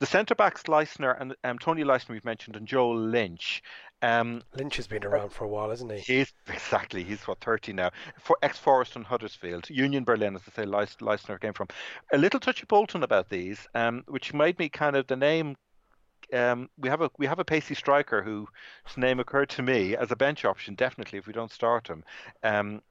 [0.00, 3.62] The centre backs Leistner and um, Toni Leistner we've mentioned and Joel Lynch.
[4.04, 5.98] Um, Lynch has been around for a while, hasn't he?
[5.98, 7.02] He's exactly.
[7.02, 7.90] He's what thirty now.
[8.20, 11.68] For ex Forest and Huddersfield, Union Berlin, as I say, Leistner came from.
[12.12, 15.56] A little touch of Bolton about these, um, which made me kind of the name
[16.32, 18.46] um, we have a we have a pacey striker whose
[18.96, 20.74] name occurred to me as a bench option.
[20.74, 22.04] Definitely, if we don't start him,
[22.42, 22.82] um,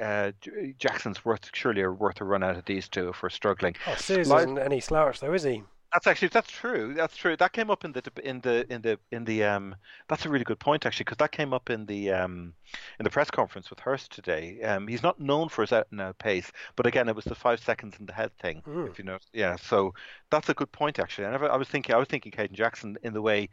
[0.00, 0.32] uh,
[0.78, 3.74] Jackson's worth surely are worth a run out of these two if we're struggling.
[3.86, 5.64] Oh, Suze isn't any slouch though, is he?
[5.92, 6.94] That's actually that's true.
[6.94, 7.36] That's true.
[7.36, 9.74] That came up in the in the in the in the um.
[10.08, 12.52] That's a really good point actually, because that came up in the um
[12.98, 14.60] in the press conference with Hurst today.
[14.62, 17.34] Um, he's not known for his out and out pace, but again, it was the
[17.34, 18.62] five seconds in the head thing.
[18.66, 18.90] Mm.
[18.90, 19.56] If you know, yeah.
[19.56, 19.94] So
[20.30, 21.26] that's a good point actually.
[21.26, 21.50] I never.
[21.50, 21.94] I was thinking.
[21.94, 23.48] I was thinking Kayden Jackson in the way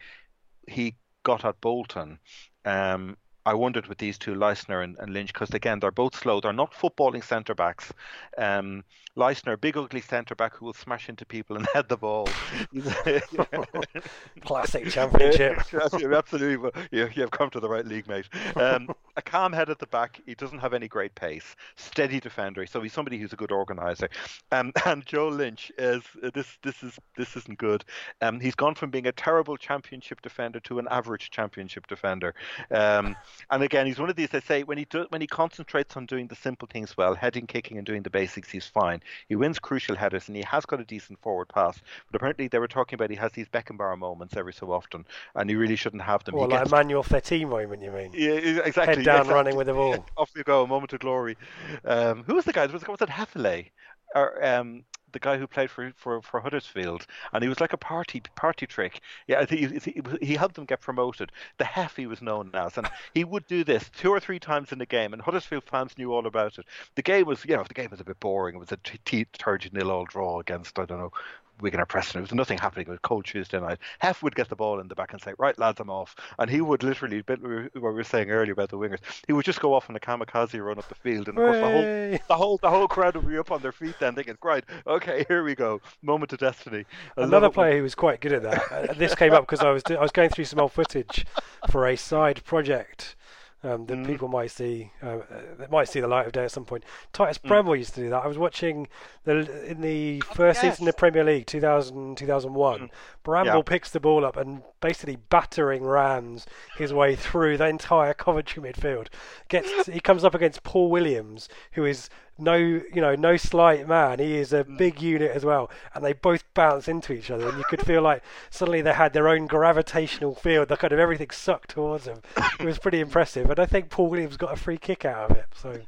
[0.68, 2.20] he got at Bolton.
[2.66, 6.40] Um, I wondered with these two, Leistner and, and Lynch, because again, they're both slow.
[6.40, 7.92] They're not footballing centre backs.
[8.38, 8.84] Um,
[9.16, 12.28] Leistner, big ugly centre back who will smash into people and head the ball.
[14.42, 15.60] Classic championship.
[15.74, 16.72] Absolutely.
[16.92, 18.28] You, you've come to the right league, mate.
[18.56, 20.20] Um, a calm head at the back.
[20.26, 21.56] He doesn't have any great pace.
[21.76, 22.66] Steady defender.
[22.66, 24.10] So he's somebody who's a good organizer.
[24.52, 26.58] Um, and Joe Lynch is uh, this.
[26.64, 27.86] This is this isn't good.
[28.22, 32.34] Um, he's gone from being a terrible championship defender to an average championship defender.
[32.72, 33.16] Um,
[33.52, 34.30] and again, he's one of these.
[34.30, 37.46] They say when he do, when he concentrates on doing the simple things well, heading,
[37.46, 39.02] kicking, and doing the basics, he's fine.
[39.28, 41.80] He wins crucial headers and he has got a decent forward pass.
[42.12, 45.50] But apparently they were talking about he has these Beckenbauer moments every so often, and
[45.50, 46.36] he really shouldn't have them.
[46.36, 46.72] Well, he like gets...
[46.72, 48.12] Emmanuel Petit moment, you mean?
[48.14, 48.96] Yeah, exactly.
[48.96, 49.34] Head down, exactly.
[49.34, 50.06] running with the ball.
[50.18, 51.38] Off you go, a moment of glory.
[51.86, 52.66] Um, who was the guy?
[52.68, 53.70] Was, was it Hefele?
[54.16, 54.84] Or um,
[55.14, 58.68] the guy who played for, for, for Huddersfield, and he was like a party party
[58.68, 59.02] trick.
[59.28, 61.32] Yeah, think he, he, helped them get promoted.
[61.58, 64.72] The Hef he was known as, and he would do this two or three times
[64.72, 66.66] in the game, and Huddersfield fans knew all about it.
[66.96, 68.56] The game was, you know, the game was a bit boring.
[68.56, 71.14] It was a turgid nil all draw against I don't know
[71.62, 72.20] Wigan Preston.
[72.20, 72.88] There was nothing happening.
[72.88, 73.78] It was cold Tuesday night.
[74.00, 76.50] Hef would get the ball in the back and say, "Right, lads, I'm off," and
[76.50, 79.74] he would literally, what we were saying earlier about the wingers, he would just go
[79.74, 82.58] off on a kamikaze run up the field, and of course the whole the whole
[82.58, 85.56] the whole crowd would be up on their feet then, thinking, "Right, okay, here we
[85.56, 86.86] go, moment of destiny."
[87.18, 88.72] I Another player who was quite good at that.
[88.72, 91.26] Uh, this came up because I was I was going through some old footage
[91.70, 93.16] for a side project
[93.64, 94.06] um, that mm.
[94.06, 95.20] people might see uh,
[95.58, 96.84] that might see the light of day at some point.
[97.14, 97.48] Titus mm.
[97.48, 98.24] Bramble used to do that.
[98.24, 98.88] I was watching
[99.24, 100.74] the in the oh, first yes.
[100.74, 102.80] season of the Premier League 2000 2001.
[102.80, 102.90] Mm.
[103.24, 103.62] Bramble yeah.
[103.62, 106.46] picks the ball up and basically battering rams
[106.78, 109.08] his way through the entire Coventry midfield.
[109.48, 112.10] Gets he comes up against Paul Williams, who is
[112.44, 114.20] no, you know, no slight man.
[114.20, 114.78] He is a mm.
[114.78, 118.02] big unit as well, and they both bounce into each other, and you could feel
[118.02, 120.68] like suddenly they had their own gravitational field.
[120.68, 122.22] The kind of everything sucked towards them.
[122.60, 125.38] It was pretty impressive, and I think Paul Williams got a free kick out of
[125.38, 125.46] it.
[125.56, 125.82] So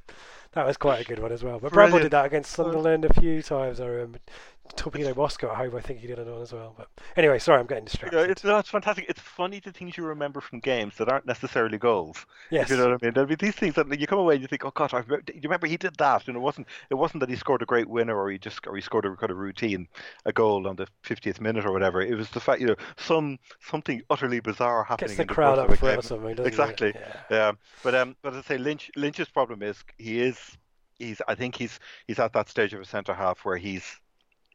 [0.53, 1.59] that was quite a good one as well.
[1.59, 3.79] But Bramble did that against Sunderland a few times.
[3.79, 4.19] I remember.
[4.75, 6.73] Torpedo Moscow at home, I think he did it on as well.
[6.77, 8.15] But anyway, sorry, I'm getting distracted.
[8.15, 9.05] Know, it's, it's fantastic.
[9.07, 12.25] It's funny the things you remember from games that aren't necessarily goals.
[12.49, 12.69] Yes.
[12.69, 13.13] You know what I mean.
[13.13, 15.31] There'll be these things that you come away and you think, oh God, I remember,
[15.33, 16.27] you remember he did that.
[16.27, 18.75] And it wasn't it wasn't that he scored a great winner or he just or
[18.75, 19.87] he scored a kind of routine
[20.25, 22.01] a goal on the 50th minute or whatever.
[22.01, 25.09] It was the fact, you know, some something utterly bizarre happening.
[25.09, 25.99] Gets the in the crowd up for it game.
[25.99, 26.89] or something, doesn't exactly.
[26.89, 27.01] it?
[27.29, 27.51] Yeah.
[27.83, 30.37] But um, but as I say, Lynch Lynch's problem is he is
[30.99, 33.83] he's I think he's he's at that stage of a centre half where he's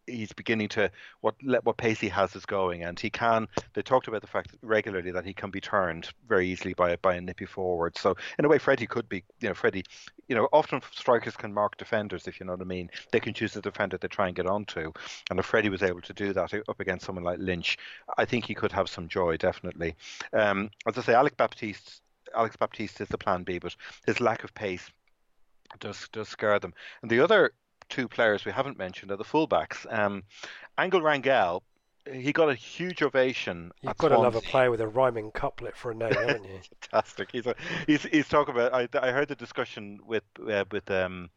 [0.07, 0.91] he's beginning to
[1.21, 3.49] what what pace he has is going, and he can.
[3.75, 7.15] They talked about the fact regularly that he can be turned very easily by by
[7.15, 7.97] a nippy forward.
[7.97, 9.25] So in a way, Freddie could be.
[9.41, 9.85] You know, Freddie.
[10.29, 12.91] You know, often strikers can mark defenders if you know what I mean.
[13.11, 14.93] They can choose the defender they try and get onto,
[15.31, 17.79] and if Freddie was able to do that up against someone like Lynch,
[18.17, 19.97] I think he could have some joy definitely.
[20.33, 22.01] Um, as I say, Alex Baptiste.
[22.37, 23.75] Alex Baptiste is the plan B, but
[24.07, 24.89] his lack of pace
[25.81, 26.75] does does scare them.
[27.03, 27.53] And the other
[27.91, 29.87] two players we haven't mentioned are the fullbacks.
[29.93, 30.23] Um,
[30.79, 31.63] Angel Rangel,
[32.11, 33.73] he got a huge ovation.
[33.83, 36.61] You've got to love a player with a rhyming couplet for a name, haven't you?
[36.81, 37.31] Fantastic.
[37.31, 37.55] He's a,
[37.87, 38.73] he's he's talking about.
[38.73, 41.31] I I heard the discussion with uh, with um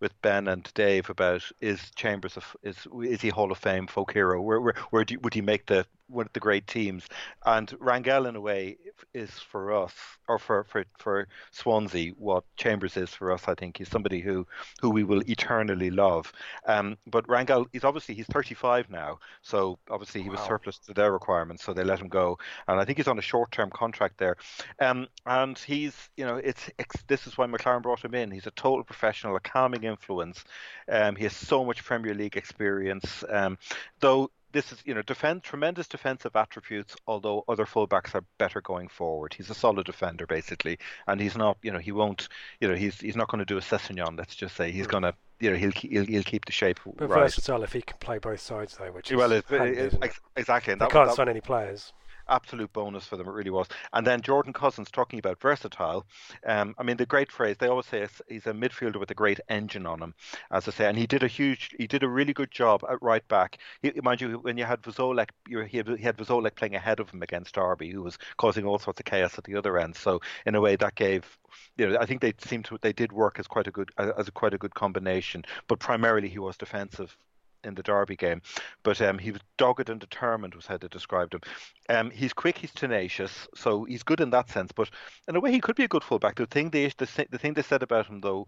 [0.00, 4.12] with Ben and Dave about is Chambers of is is he Hall of Fame folk
[4.12, 4.40] hero?
[4.40, 7.06] Where where where do you, would he make the one of the great teams?
[7.44, 8.76] And Rangel in a way
[9.12, 9.92] is for us
[10.28, 13.48] or for for for Swansea what Chambers is for us.
[13.48, 14.46] I think he's somebody who
[14.80, 16.32] who we will eternally love.
[16.66, 20.46] Um, but Rangel, he's obviously he's 35 now, so obviously he was Wow.
[20.46, 22.38] surplus to their requirements, so they let him go.
[22.68, 24.36] And I think he's on a short-term contract there.
[24.80, 28.30] Um, and he's, you know, it's, it's this is why McClaren brought him in.
[28.30, 30.44] He's a total professional, a calming influence.
[30.88, 33.24] Um, he has so much Premier League experience.
[33.28, 33.58] Um,
[34.00, 36.96] though this is, you know, defend tremendous defensive attributes.
[37.06, 39.34] Although other fullbacks are better going forward.
[39.34, 42.28] He's a solid defender basically, and he's not, you know, he won't,
[42.60, 44.16] you know, he's he's not going to do a Sessegnon.
[44.16, 44.92] Let's just say he's hmm.
[44.92, 47.24] going to, you know, he'll he'll, he'll keep the shape But right.
[47.24, 50.04] versatile if he can play both sides, though, which is Well, it, handy, it- isn't
[50.04, 50.12] it?
[50.36, 50.72] exactly.
[50.72, 51.92] And They that, can't that, sign any players.
[52.26, 53.28] Absolute bonus for them.
[53.28, 53.68] It really was.
[53.92, 56.06] And then Jordan Cousins talking about versatile.
[56.46, 59.14] Um, I mean, the great phrase they always say is he's a midfielder with a
[59.14, 60.14] great engine on him,
[60.50, 60.86] as I say.
[60.88, 63.58] And he did a huge, he did a really good job at right back.
[63.82, 67.00] He, mind you, when you had Wszołek, you were- he had, he had playing ahead
[67.00, 69.94] of him against Derby, who was causing all sorts of chaos at the other end.
[69.94, 71.38] So in a way, that gave.
[71.76, 74.28] You know, I think they seemed to they did work as quite a good as
[74.28, 77.16] a quite a good combination, but primarily he was defensive
[77.64, 78.42] in the Derby game.
[78.82, 81.40] But um, he was dogged and determined, was how they described him.
[81.88, 84.72] Um, he's quick, he's tenacious, so he's good in that sense.
[84.72, 84.90] But
[85.28, 86.36] in a way, he could be a good fullback.
[86.36, 88.46] The thing they the, the thing they said about him though,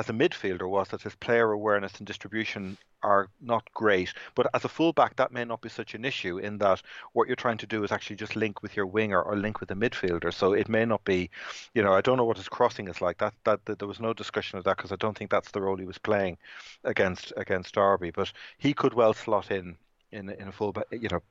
[0.00, 4.14] as a midfielder, was that his player awareness and distribution are not great.
[4.34, 6.80] But as a fullback, that may not be such an issue in that
[7.12, 9.68] what you're trying to do is actually just link with your winger or link with
[9.68, 10.32] the midfielder.
[10.32, 11.28] So it may not be,
[11.74, 13.18] you know, I don't know what his crossing is like.
[13.18, 15.60] That that, that there was no discussion of that because I don't think that's the
[15.60, 16.38] role he was playing
[16.84, 18.10] against against Derby.
[18.10, 19.76] But he could well slot in
[20.12, 21.22] in in a fullback, you know.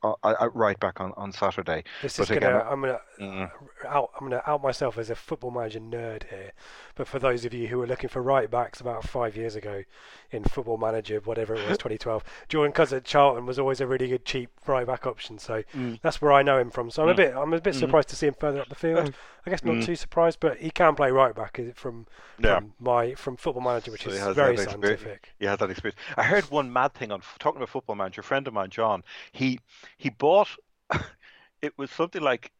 [0.00, 1.82] Uh, uh, right back on, on Saturday.
[2.02, 2.60] This But is gonna.
[2.70, 3.50] I'm gonna Mm.
[3.84, 4.10] out.
[4.14, 6.52] I'm gonna out myself as a football manager nerd here.
[6.94, 9.82] But for those of you who were looking for right backs about five years ago
[10.30, 14.24] in Football Manager, whatever it was, 2012, Jordan at Charlton was always a really good
[14.24, 15.36] cheap right back option.
[15.40, 16.00] So Mm.
[16.00, 16.92] that's where I know him from.
[16.92, 17.34] So I'm a bit.
[17.34, 19.12] I'm a bit surprised to see him further up the field.
[19.44, 19.84] I guess not Mm.
[19.84, 22.06] too surprised, but he can play right back from
[22.38, 22.54] Yeah.
[22.60, 25.00] from my from Football Manager, which So he is has very that experience.
[25.00, 25.32] scientific.
[25.40, 25.98] He has that experience.
[26.16, 28.20] I heard one mad thing on talking about football manager.
[28.20, 29.58] A friend of mine, John, he
[29.96, 30.48] he bought
[31.62, 32.52] it was something like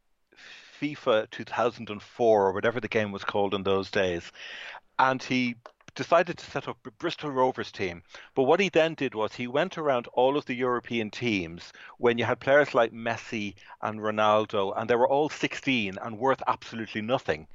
[0.80, 4.30] FIFA 2004 or whatever the game was called in those days,
[4.98, 5.56] and he
[5.98, 8.04] decided to set up a Bristol Rovers team.
[8.36, 12.18] But what he then did was he went around all of the European teams when
[12.18, 17.02] you had players like Messi and Ronaldo, and they were all 16 and worth absolutely
[17.02, 17.48] nothing.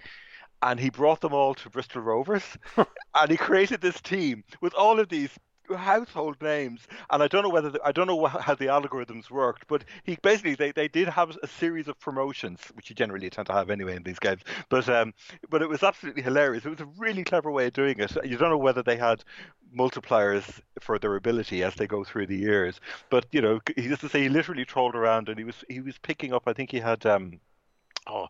[0.61, 2.57] And he brought them all to Bristol Rovers,
[3.15, 5.31] and he created this team with all of these
[5.75, 9.67] household names and i don't know whether the, i don't know how the algorithms worked
[9.67, 13.47] but he basically they, they did have a series of promotions which you generally tend
[13.47, 15.13] to have anyway in these games but um
[15.49, 16.65] but it was absolutely hilarious.
[16.65, 18.15] It was a really clever way of doing it.
[18.25, 19.23] You don't know whether they had
[19.75, 24.01] multipliers for their ability as they go through the years but you know he used
[24.01, 26.69] to say he literally trolled around and he was he was picking up i think
[26.69, 27.39] he had um
[28.05, 28.27] Oh,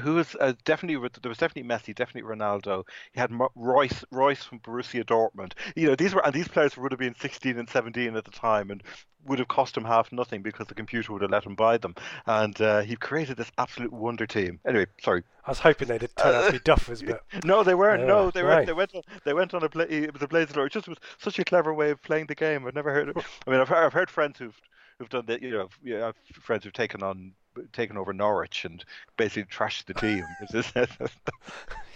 [0.00, 2.84] who was uh, definitely there was definitely Messi, definitely Ronaldo.
[3.12, 5.52] He had Reus, Reus from Borussia Dortmund.
[5.76, 8.30] You know, these were and these players would have been 16 and 17 at the
[8.30, 8.82] time, and
[9.26, 11.94] would have cost him half nothing because the computer would have let him buy them.
[12.26, 14.60] And uh, he created this absolute wonder team.
[14.66, 15.22] Anyway, sorry.
[15.44, 18.06] I was hoping they'd turn out to be Duffers, but no, they weren't.
[18.06, 18.66] no, they weren't.
[18.66, 18.94] They went.
[18.94, 19.86] On, they went on a play.
[19.88, 20.64] It was a Blazer.
[20.64, 22.66] It just was such a clever way of playing the game.
[22.66, 23.10] I've never heard.
[23.10, 23.16] Of,
[23.46, 24.58] I mean, I've heard, I've heard friends who've
[24.98, 25.42] who've done that.
[25.42, 26.12] You know, you know,
[26.42, 27.32] friends who've taken on
[27.72, 28.84] taken over Norwich and
[29.16, 30.24] basically trashed the team.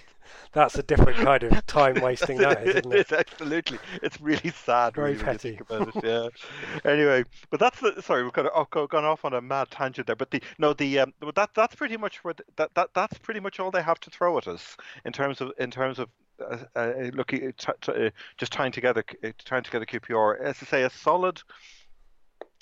[0.54, 3.00] That's a different kind of time wasting, that is, isn't it?
[3.00, 3.78] It's absolutely.
[4.02, 4.94] It's really sad.
[4.94, 5.58] Very really, petty.
[5.60, 6.90] About it, yeah.
[6.90, 10.14] anyway, but that's the, sorry, we've kind of gone off on a mad tangent there.
[10.14, 13.58] But the no, the um, that that's pretty much the, that that that's pretty much
[13.58, 16.08] all they have to throw at us in terms of in terms of
[16.40, 20.40] uh, uh, looking t- t- uh, just tying together uh, tying together QPR.
[20.40, 21.42] As I say, a solid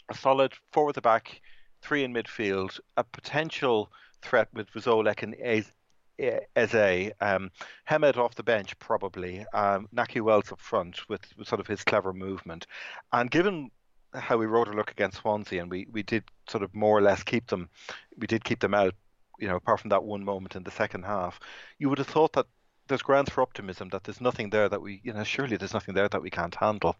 [0.08, 1.42] a solid forward the back
[1.82, 3.90] three in midfield, a potential
[4.22, 5.34] threat with Wszołek and
[6.56, 7.50] Eze, um,
[7.84, 11.84] Hemed off the bench probably, um, Nahki Wells up front with, with, sort of his
[11.84, 12.66] clever movement,
[13.12, 13.70] and given
[14.14, 17.02] how we wrote a look against Swansea and we, we did sort of more or
[17.02, 17.68] less keep them,
[18.18, 18.94] we did keep them out,
[19.38, 21.40] you know, apart from that one moment in the second half,
[21.78, 22.46] you would have thought that
[22.88, 25.94] there's grounds for optimism that there's nothing there that we, you know, surely there's nothing
[25.94, 26.96] there that we can't handle.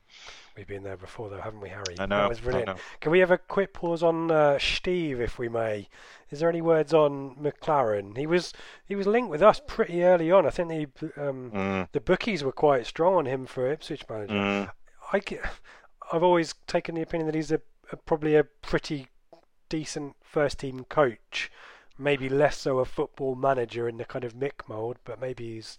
[0.56, 1.96] We've been there before, though, haven't we, Harry?
[1.98, 2.18] I know.
[2.18, 2.68] That was brilliant.
[2.68, 2.76] Know.
[3.00, 5.88] Can we have a quick pause on uh, Steve, if we may?
[6.30, 8.16] Is there any words on McClaren?
[8.16, 8.52] He was
[8.84, 10.46] he was linked with us pretty early on.
[10.46, 11.88] I think the um, mm.
[11.92, 14.34] the bookies were quite strong on him for Ipswich manager.
[14.34, 14.70] Mm.
[15.12, 15.20] I
[16.12, 17.60] I've always taken the opinion that he's a,
[17.90, 19.08] a probably a pretty
[19.68, 21.50] decent first team coach
[22.03, 25.78] maybe less so a football manager in the kind of Mick mould, but maybe he's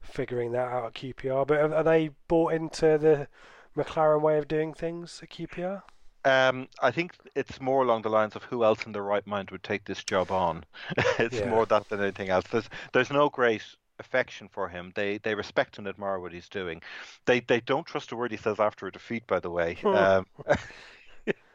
[0.00, 1.46] figuring that out at QPR.
[1.46, 3.28] But are, are they bought into the
[3.76, 5.82] McClaren way of doing things at QPR?
[6.24, 9.50] Um, I think it's more along the lines of who else in their right mind
[9.50, 10.64] would take this job on.
[11.18, 11.48] it's yeah.
[11.48, 12.44] more that than anything else.
[12.50, 13.62] There's there's no great
[13.98, 14.92] affection for him.
[14.94, 16.82] They they respect and admire what he's doing.
[17.26, 19.26] They they don't trust a word he says after a defeat.
[19.26, 20.26] By the way, um,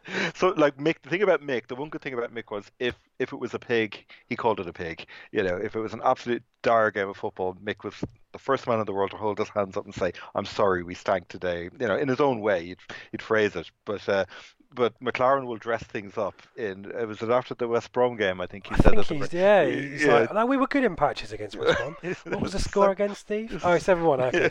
[0.36, 2.96] so like Mick, the thing about Mick, the one good thing about Mick was if
[3.20, 5.06] if it was a pig, he called it a pig.
[5.32, 7.96] You know, if it was an absolute dire game of football, Mick was
[8.32, 10.84] the first man in the world to hold his hands up and say, "I'm sorry,
[10.84, 12.80] we stank today." You know, in his own way, he'd,
[13.12, 13.70] he'd phrase it.
[13.86, 14.26] But uh,
[14.74, 16.42] but McClaren will dress things up.
[16.58, 19.34] In it was after the West Brom game, I think he I said think he's,
[19.34, 20.14] yeah, he's yeah.
[20.14, 21.96] like, no, we were good in patches against West Brom.
[22.26, 23.62] what was the score against Steve?
[23.64, 24.22] Oh, seven one.
[24.22, 24.50] Okay,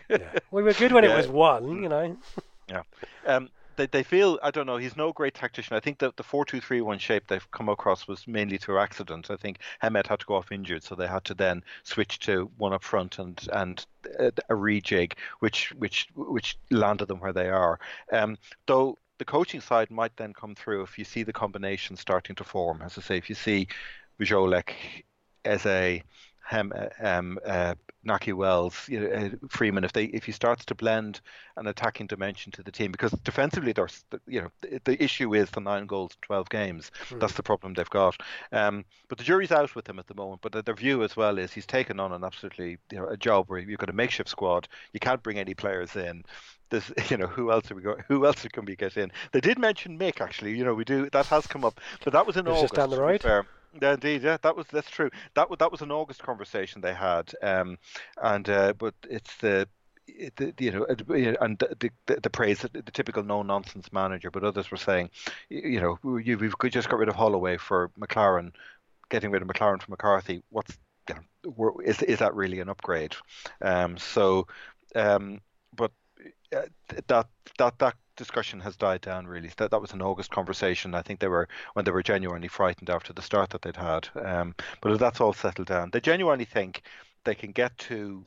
[0.08, 0.18] yeah.
[0.50, 1.14] we were good when yeah.
[1.14, 1.82] it was one.
[1.82, 2.16] You know.
[2.68, 2.82] Yeah.
[3.26, 4.76] Um, they, they feel I don't know.
[4.76, 5.76] He's no great tactician.
[5.76, 8.78] I think that the four two three one shape they've come across was mainly through
[8.78, 9.30] accident.
[9.30, 12.50] I think Hemed had to go off injured, so they had to then switch to
[12.56, 13.84] one up front and and
[14.18, 17.78] a, a rejig, which which which landed them where they are.
[18.12, 22.36] Um, though the coaching side might then come through if you see the combination starting
[22.36, 22.82] to form.
[22.82, 23.68] As I say, if you see
[24.18, 24.72] Wszołek
[25.44, 26.02] as a
[26.50, 27.74] um, um, uh,
[28.06, 31.20] Nahki Wells, you know, uh, Freeman, if they if he starts to blend
[31.56, 35.50] an attacking dimension to the team, because defensively, there's you know the, the issue is
[35.50, 36.90] the nine goals, twelve games.
[37.10, 37.20] Mm.
[37.20, 38.20] That's the problem they've got.
[38.50, 40.40] Um, but the jury's out with him at the moment.
[40.42, 43.48] But their view as well is he's taken on an absolutely you know a job
[43.48, 44.68] where you've got a makeshift squad.
[44.92, 46.24] You can't bring any players in.
[46.70, 48.02] There's, you know, who else are we going?
[48.08, 49.12] Who else can we get in?
[49.30, 50.56] They did mention Mick actually.
[50.56, 52.62] You know, we do that has come up, but that was in August.
[52.62, 53.22] Just down the road.
[53.80, 55.10] Yeah, indeed, yeah, that was that's true.
[55.34, 57.78] That was that was an August conversation they had, um,
[58.22, 59.66] and uh, but it's the
[60.36, 60.84] the, you know,
[61.40, 64.30] and the, the, the praise, that the, typical no nonsense manager.
[64.30, 65.10] But others were saying,
[65.48, 68.52] you know, you, we've just got rid of Holloway for McClaren,
[69.10, 70.42] getting rid of McClaren for McCarthy.
[70.50, 73.16] What's you know, is is that really an upgrade?
[73.62, 74.48] Um, so,
[74.96, 75.40] um,
[75.76, 75.92] but
[76.56, 76.62] uh,
[77.08, 77.26] that
[77.58, 79.50] that that discussion has died down really.
[79.56, 80.94] That that was an August conversation.
[80.94, 84.08] I think they were when they were genuinely frightened after the start that they'd had.
[84.14, 86.82] Um, but that's all settled down, they genuinely think
[87.24, 88.24] they can get to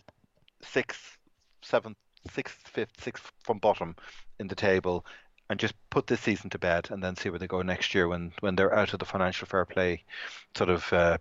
[0.61, 1.17] sixth,
[1.61, 1.97] seventh,
[2.31, 3.95] sixth, fifth, sixth from bottom
[4.39, 5.05] in the table
[5.49, 8.07] and just put this season to bed and then see where they go next year
[8.07, 10.03] when when they're out of the financial fair play
[10.55, 11.17] sort of uh,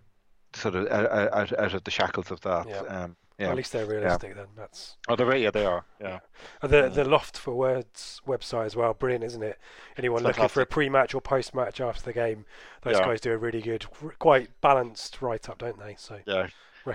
[0.53, 2.67] sort of out, out, of the shackles of that.
[2.67, 2.81] Yeah.
[2.81, 3.49] Um, yeah.
[3.49, 4.35] at least they're realistic yeah.
[4.35, 4.47] then.
[4.55, 5.85] That's oh, they're yeah, they are.
[5.99, 6.19] Yeah.
[6.61, 9.59] the the Loft for Words website as well, brilliant, isn't it?
[9.97, 12.45] Anyone looking for a pre-match or post-match after the game,
[12.83, 13.05] those yeah.
[13.05, 13.85] guys do a really good,
[14.19, 15.95] quite balanced write-up, don't they?
[15.97, 16.47] So yeah.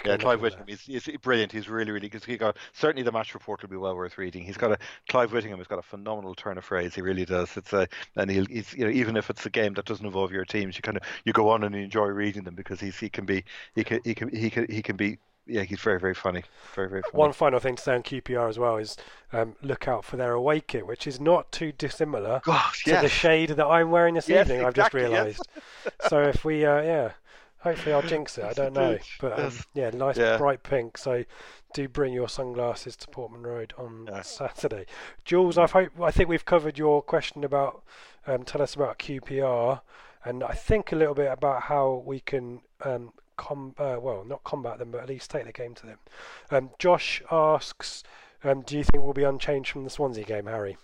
[0.05, 1.51] Yeah, Clive Whittingham, he's, he's brilliant.
[1.51, 2.25] He's really, really good.
[2.25, 4.45] He got certainly the match report will be well worth reading.
[4.45, 4.79] He's got a
[5.09, 6.95] Clive Whittingham has got a phenomenal turn of phrase.
[6.95, 7.57] He really does.
[7.57, 10.31] It's a and he'll he's you know even if it's a game that doesn't involve
[10.31, 12.97] your teams, you kind of you go on and you enjoy reading them because he's
[12.97, 15.99] he can be he can he can he can he can be yeah, he's very,
[15.99, 16.45] very funny.
[16.75, 17.19] Very, very funny.
[17.19, 18.97] One final thing to say on QPR as well is
[19.33, 23.03] um, look out for their away kit, which is not too dissimilar Gosh, to yes.
[23.03, 24.67] the shade that I'm wearing this yes, evening.
[24.67, 25.43] Exactly, I've just realised.
[25.85, 25.95] Yes.
[26.11, 27.13] so if we, uh, yeah,
[27.61, 28.45] Hopefully, I'll jinx it.
[28.45, 30.39] I don't know, but um, yeah, nice Yeah.
[30.39, 30.97] bright pink.
[30.97, 31.25] So,
[31.75, 34.23] do bring your sunglasses to Portman Road on Yeah.
[34.23, 34.87] Saturday.
[35.27, 37.83] Jules, I hope I think we've covered your question about.
[38.27, 39.83] Um, tell us about QPR,
[40.25, 44.45] and I think a little bit about how we can um, com uh, well not
[44.45, 45.99] combat them, but at least take the game to them.
[46.51, 48.05] Um, Josh asks,
[48.45, 50.77] um, do you think we'll be unchanged from the Swansea game, Harry?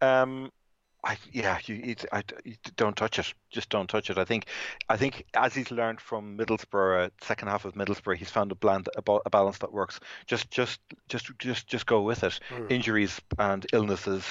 [0.00, 0.52] Um,
[1.04, 3.32] I yeah, you, it, I, you don't touch it.
[3.50, 4.18] Just don't touch it.
[4.18, 4.46] I think,
[4.88, 8.56] I think as he's learned from Middlesbrough, uh, second half of Middlesbrough, he's found a
[8.56, 10.00] blend, a, a balance that works.
[10.26, 12.40] Just, just, just, just, just go with it.
[12.70, 14.24] Injuries and illnesses.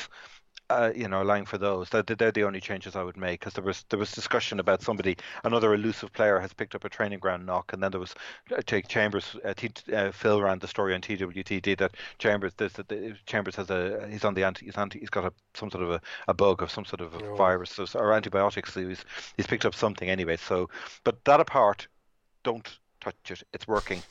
[0.72, 1.90] Uh, you know, allowing for those.
[1.90, 4.82] They're, they're the only changes I would make because there was there was discussion about
[4.82, 8.16] somebody, another elusive player has picked up a training ground knock, and then there was
[8.52, 9.36] uh, Jake Chambers.
[9.46, 13.56] Uh, T, uh, Phil ran the story on TWTD that Chambers this that the, Chambers
[13.58, 16.02] has a he's on the anti he's anti he's got a some sort of a,
[16.28, 17.36] a bug of some sort of a Oh.
[17.36, 18.74] virus or antibiotics.
[18.74, 19.06] So he's
[19.38, 20.38] he's picked up something anyway.
[20.38, 20.72] So,
[21.04, 21.88] but that apart,
[22.44, 22.68] don't
[23.02, 23.44] touch it.
[23.54, 24.02] It's working.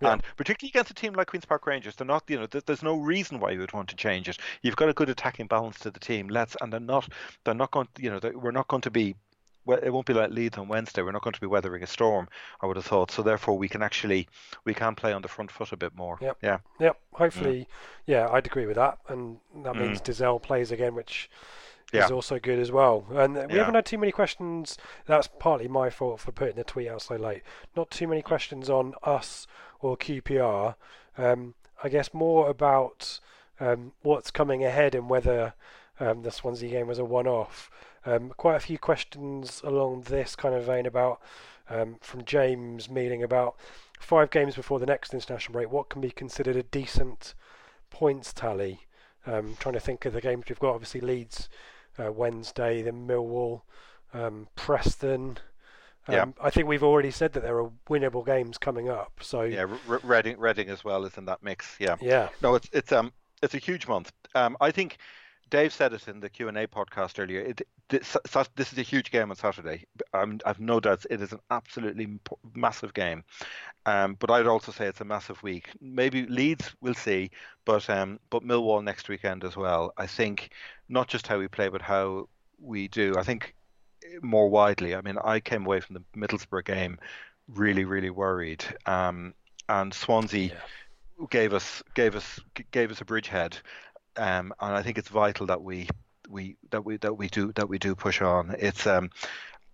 [0.00, 0.12] Yeah.
[0.12, 2.96] And particularly against a team like Queens Park Rangers, they're not, you know, there's no
[2.96, 4.38] reason why you would want to change it.
[4.62, 6.28] You've got a good attacking balance to the team.
[6.28, 7.08] Let's, and they're not,
[7.44, 9.16] they're not going, you know, we're not going to be,
[9.64, 11.02] well, it won't be like Leeds on Wednesday.
[11.02, 12.28] We're not going to be weathering a storm.
[12.60, 13.10] I would have thought.
[13.10, 14.28] So therefore, we can actually,
[14.64, 16.18] we can play on the front foot a bit more.
[16.20, 16.38] Yep.
[16.42, 16.58] Yeah.
[16.78, 17.00] Yep.
[17.14, 17.66] Hopefully,
[18.06, 21.30] yeah, I'd agree with that, and that means Dozzell plays again, which
[21.92, 22.10] is Mm.
[22.10, 23.06] Also good as well.
[23.10, 23.58] And we Yeah.
[23.60, 24.76] haven't had too many questions.
[25.06, 27.42] That's partly my fault for putting the tweet out so late.
[27.76, 29.46] Not too many questions on us
[29.80, 30.74] or QPR.
[31.18, 33.20] Um, I guess more about
[33.60, 35.54] um, what's coming ahead and whether
[36.00, 37.70] um, the Swansea game was a one-off.
[38.04, 41.20] Um, quite a few questions along this kind of vein about
[41.68, 43.56] um, from James Mealing about
[43.98, 45.70] five games before the next international break.
[45.70, 47.34] What can be considered a decent
[47.90, 48.80] points tally?
[49.26, 50.74] Um, trying to think of the games we've got.
[50.74, 51.48] Obviously, Leeds
[51.98, 53.62] uh, Wednesday, then Millwall,
[54.14, 55.38] um, Preston.
[56.08, 56.24] Um, Yeah.
[56.40, 59.12] I think we've already said that there are winnable games coming up.
[59.20, 59.66] So Yeah.
[59.88, 61.76] R- Reading, Reading as well is in that mix.
[61.78, 61.96] Yeah.
[62.00, 64.12] yeah, No, it's it's um it's a huge month.
[64.34, 64.98] Um, I think
[65.50, 67.40] Dave said it in the Q and A podcast earlier.
[67.40, 68.16] It, this,
[68.56, 69.84] this is a huge game on Saturday.
[70.12, 72.18] I'm, I've no doubts it is an absolutely
[72.54, 73.22] massive game.
[73.84, 75.68] Um, but I'd also say it's a massive week.
[75.80, 77.30] Maybe Leeds, we'll see,
[77.64, 79.92] but um, but Millwall next weekend as well.
[79.96, 80.50] I think
[80.88, 82.28] not just how we play, but how
[82.60, 83.14] we do.
[83.16, 83.54] I think
[84.22, 84.94] more widely.
[84.94, 86.98] I mean, I came away from the Middlesbrough game
[87.48, 88.64] really, really worried.
[88.86, 89.34] Um,
[89.68, 90.50] and Swansea
[91.30, 92.40] gave us gave us
[92.70, 93.58] gave us a bridgehead,
[94.16, 95.88] um, and I think it's vital that we
[96.28, 98.54] we that we that we do that we do push on.
[98.58, 99.10] It's um,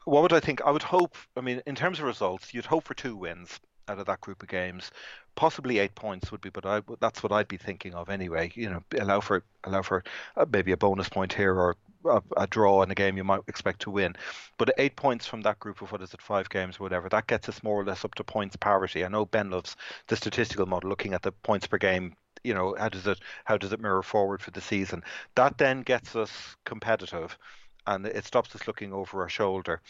[0.05, 0.63] what would I think?
[0.63, 1.17] I would hope.
[1.37, 4.43] I mean, in terms of results, you'd hope for two wins out of that group
[4.43, 4.91] of games.
[5.35, 8.51] Possibly eight points would be, but I that's what I'd be thinking of anyway.
[8.55, 10.05] You know, allow for allow for
[10.37, 13.41] uh, maybe a bonus point here or a, a draw in a game you might
[13.49, 14.17] expect to win.
[14.59, 17.27] But eight points from that group of what is it, five games or whatever, that
[17.27, 19.05] gets us more or less up to points parity.
[19.05, 19.77] I know Ben loves
[20.09, 22.15] the statistical model, looking at the points per game.
[22.45, 25.05] You know, how does it how does it mirror forward for the season?
[25.37, 27.39] That then gets us competitive.
[27.85, 29.81] And it stops us looking over our shoulder.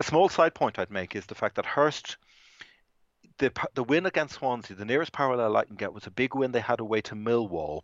[0.00, 2.16] A small side point I'd make is the fact that Hurst
[3.38, 6.52] the the win against Swansea, the nearest parallel I can get was a big win
[6.52, 7.82] they had away to Millwall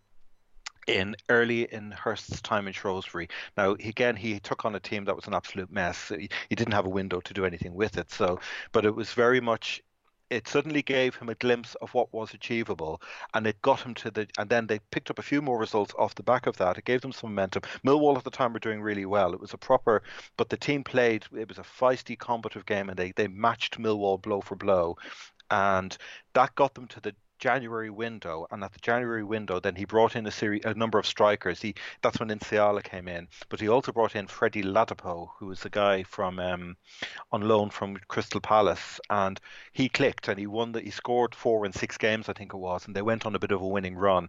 [0.86, 3.28] in early in Hurst's time in Shrewsbury.
[3.56, 6.08] Now again, he took on a team that was an absolute mess.
[6.08, 8.10] He, he didn't have a window to do anything with it.
[8.10, 8.40] So,
[8.72, 9.82] but it was very much.
[10.30, 13.02] It suddenly gave him a glimpse of what was achievable,
[13.34, 14.26] and it got him to the.
[14.38, 16.78] And then they picked up a few more results off the back of that.
[16.78, 17.62] It gave them some momentum.
[17.84, 19.34] Millwall at the time were doing really well.
[19.34, 20.02] It was a proper,
[20.38, 21.26] but the team played.
[21.36, 24.96] It was a feisty, combative game, and they they matched Millwall blow for blow
[25.52, 25.98] and
[26.32, 28.46] that got them to the January window.
[28.52, 31.60] And at the January window, then he brought in a series, a number of strikers.
[31.60, 35.60] He that's when Inciala came in, but he also brought in Freddie Ladapo, who was
[35.60, 36.76] the guy from um,
[37.32, 39.40] on loan from Crystal Palace, and
[39.72, 40.70] he clicked and he won.
[40.70, 43.34] The, he scored four in six games, I think it was, and they went on
[43.34, 44.28] a bit of a winning run.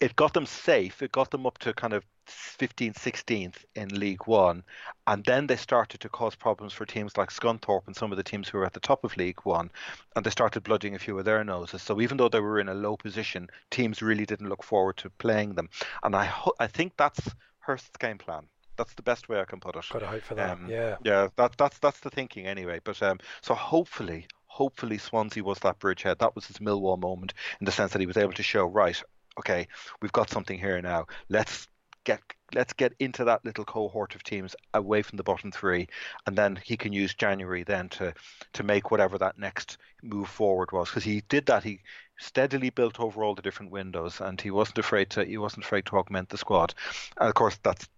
[0.00, 1.02] It got them safe.
[1.02, 4.64] It got them up to kind of 15th, 16th in League One,
[5.06, 8.24] and then they started to cause problems for teams like Scunthorpe and some of the
[8.24, 9.70] teams who were at the top of League One,
[10.14, 11.82] and they started blooding a few of their noses.
[11.82, 15.10] So even though they were in a low position, teams really didn't look forward to
[15.10, 15.68] playing them,
[16.02, 17.20] and I ho- I think that's
[17.60, 18.46] Hurst's game plan.
[18.76, 19.86] That's the best way I can put it.
[19.90, 20.50] Got to hope for that.
[20.50, 20.96] Um, yeah.
[21.04, 22.80] Yeah, that that's that's the thinking anyway.
[22.84, 26.18] But um, so hopefully, hopefully Swansea was that bridgehead.
[26.18, 29.02] That was his Millwall moment in the sense that he was able to show right.
[29.38, 29.68] Okay,
[30.00, 31.06] we've got something here now.
[31.28, 31.68] Let's
[32.04, 32.20] get
[32.54, 35.88] let's get into that little cohort of teams away from the bottom three,
[36.26, 38.14] and then he can use January then to
[38.54, 41.64] to make whatever that next move forward was because he did that.
[41.64, 41.80] He
[42.18, 45.86] steadily built over all the different windows, and he wasn't afraid to he wasn't afraid
[45.86, 46.74] to augment the squad.
[47.18, 47.88] And of course, that's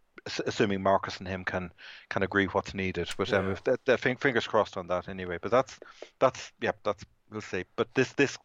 [0.46, 1.70] assuming Marcus and him can
[2.10, 3.08] can agree what's needed.
[3.16, 3.52] But um, Yeah.
[3.52, 5.38] if they're, they're fingers crossed on that anyway.
[5.40, 5.78] But that's
[6.18, 7.64] that's yeah, that's we'll see.
[7.76, 8.38] But this this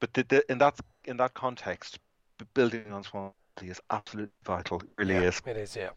[0.00, 1.98] but the, the, in that in that context,
[2.46, 3.32] building on Swansea
[3.62, 4.80] is absolutely vital.
[4.80, 5.42] It really yeah, is.
[5.46, 5.90] It is, yeah.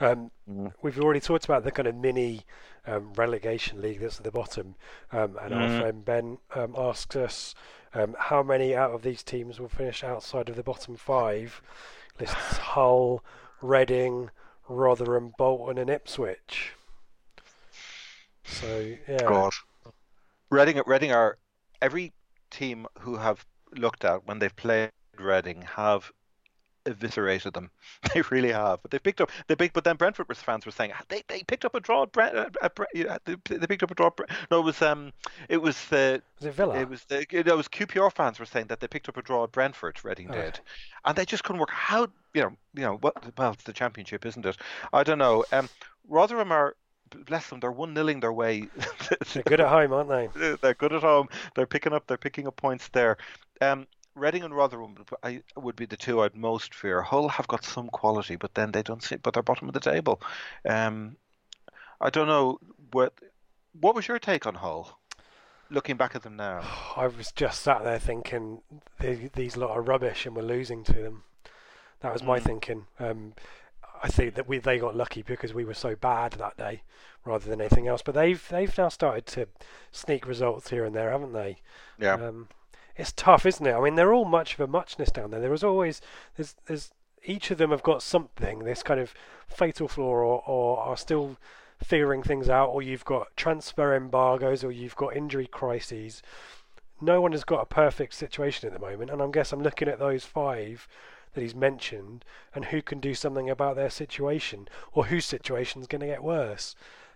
[0.00, 0.72] Um, Mm.
[0.82, 2.42] We've already talked about the kind of mini
[2.86, 4.76] um, relegation league that's at the bottom,
[5.12, 5.80] um, and our Mm.
[5.80, 7.54] friend Ben um, asks us
[7.94, 11.60] um, how many out of these teams will finish outside of the bottom five.
[12.18, 13.22] Lists Hull,
[13.60, 14.30] Reading,
[14.68, 16.72] Rotherham, Bolton, and Ipswich.
[18.44, 19.52] So yeah, God.
[20.50, 21.38] Reading, Reading are
[21.82, 22.12] every
[22.50, 23.44] team who have
[23.76, 24.90] looked at when they've played
[25.20, 26.10] Reading have
[26.86, 27.70] eviscerated them.
[28.14, 28.80] They really have.
[28.80, 29.30] But they picked up.
[29.46, 29.74] They picked.
[29.74, 32.04] But then Brentford fans were saying they, they picked up a draw.
[32.04, 32.48] At Brent, uh,
[33.24, 34.06] they, picked up a draw.
[34.06, 35.12] at Brent- No, it was um,
[35.48, 36.78] it was the was it Villa?
[36.78, 39.44] it was the it was QPR fans were saying that they picked up a draw
[39.44, 40.02] at Brentford.
[40.04, 40.34] Reading Oh.
[40.34, 40.60] did,
[41.04, 41.70] and they just couldn't work.
[41.70, 43.36] How you know you know what?
[43.36, 44.56] Well, it's the championship, isn't it?
[44.92, 45.44] I don't know.
[45.52, 45.68] Um,
[46.08, 46.76] Rotherham are
[47.26, 47.60] bless them.
[47.60, 48.68] They're one nilling their way.
[49.32, 50.56] They're good at home, aren't they?
[50.62, 51.28] they're good at home.
[51.54, 52.06] They're picking up.
[52.06, 53.16] They're picking up points there.
[53.60, 53.86] Um,
[54.18, 57.02] Reading and Rotherham would- I, would be the two I'd most fear.
[57.02, 59.22] Hull have got some quality, but then they don't sit.
[59.22, 60.20] But they're bottom of the table.
[60.68, 61.16] Um,
[62.00, 62.58] I don't know
[62.92, 63.12] what.
[63.80, 64.98] What was your take on Hull?
[65.70, 66.62] Looking back at them now,
[66.96, 68.62] I was just sat there thinking
[69.00, 71.24] the, these lot are rubbish and we're losing to them.
[72.00, 72.42] That was my Mm.
[72.44, 72.86] thinking.
[72.98, 73.34] Um,
[74.02, 76.82] I think that we they got lucky because we were so bad that day,
[77.24, 78.00] rather than anything else.
[78.02, 79.48] But they've they've now started to
[79.92, 81.56] sneak results here and there, haven't they?
[81.98, 82.48] yeah, Um,
[82.98, 83.72] it's tough, isn't it?
[83.74, 85.40] I mean, they're all much of a muchness down there.
[85.40, 86.02] There is always
[86.36, 86.90] there's there's
[87.24, 89.14] each of them have got something, this kind of
[89.48, 91.36] fatal flaw, or, or are still
[91.82, 96.22] figuring things out, or you've got transfer embargoes, or you've got injury crises.
[97.00, 99.88] No one has got a perfect situation at the moment, and I guess I'm looking
[99.88, 100.88] at those five
[101.34, 102.24] that he's mentioned,
[102.54, 106.74] and who can do something about their situation, or whose situation's going to get worse.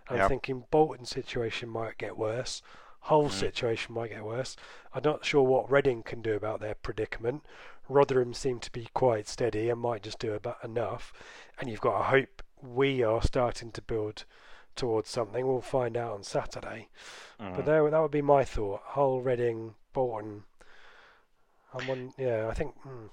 [0.09, 0.27] I'm Yeah.
[0.27, 2.61] thinking Bolton's situation might get worse.
[3.03, 4.55] Hull's situation might get worse.
[4.93, 7.43] I'm not sure what Reading can do about their predicament.
[7.89, 11.11] Rotherham seem to be quite steady and might just do about enough.
[11.59, 14.23] And you've got to hope we are starting to build
[14.77, 15.45] towards something.
[15.45, 16.87] We'll find out on Saturday.
[17.55, 18.81] But there, that would be my thought.
[18.85, 20.43] Hull, Reading, Bolton.
[21.73, 23.07] I'm one, yeah, I think hmm,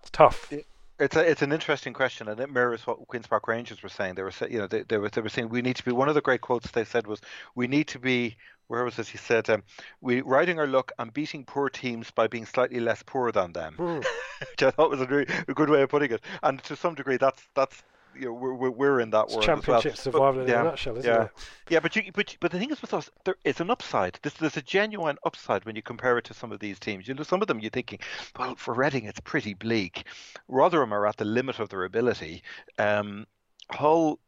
[0.00, 0.50] it's tough.
[0.98, 4.14] It's a, it's an interesting question, and it mirrors what Queens Park Rangers were saying.
[4.14, 5.92] They were you know they, they were they were saying we need to be.
[5.92, 7.20] One of the great quotes they said was,
[7.54, 8.36] "We need to be."
[8.68, 9.06] Where was it?
[9.06, 9.62] He said, um,
[10.00, 13.74] "We riding our luck and beating poor teams by being slightly less poor than them,"
[13.74, 14.00] Hmm.
[14.50, 16.24] which I thought was a, really, a good way of putting it.
[16.42, 17.82] And to some degree, that's that's
[18.18, 19.56] you know we're we're, we're in that It's world as well.
[19.56, 21.24] championship But- survival in yeah, a nutshell, isn't yeah.
[21.24, 21.30] it?
[21.68, 24.18] Yeah, but you, but but the thing is with us, there is an upside.
[24.22, 27.08] There's, there's a genuine upside when you compare it to some of these teams.
[27.08, 27.98] You know, some of them you're thinking,
[28.38, 30.04] well, for Reading it's pretty bleak.
[30.48, 32.42] Rotherham are at the limit of their ability.
[32.78, 33.26] Um,
[33.70, 34.18] Hull,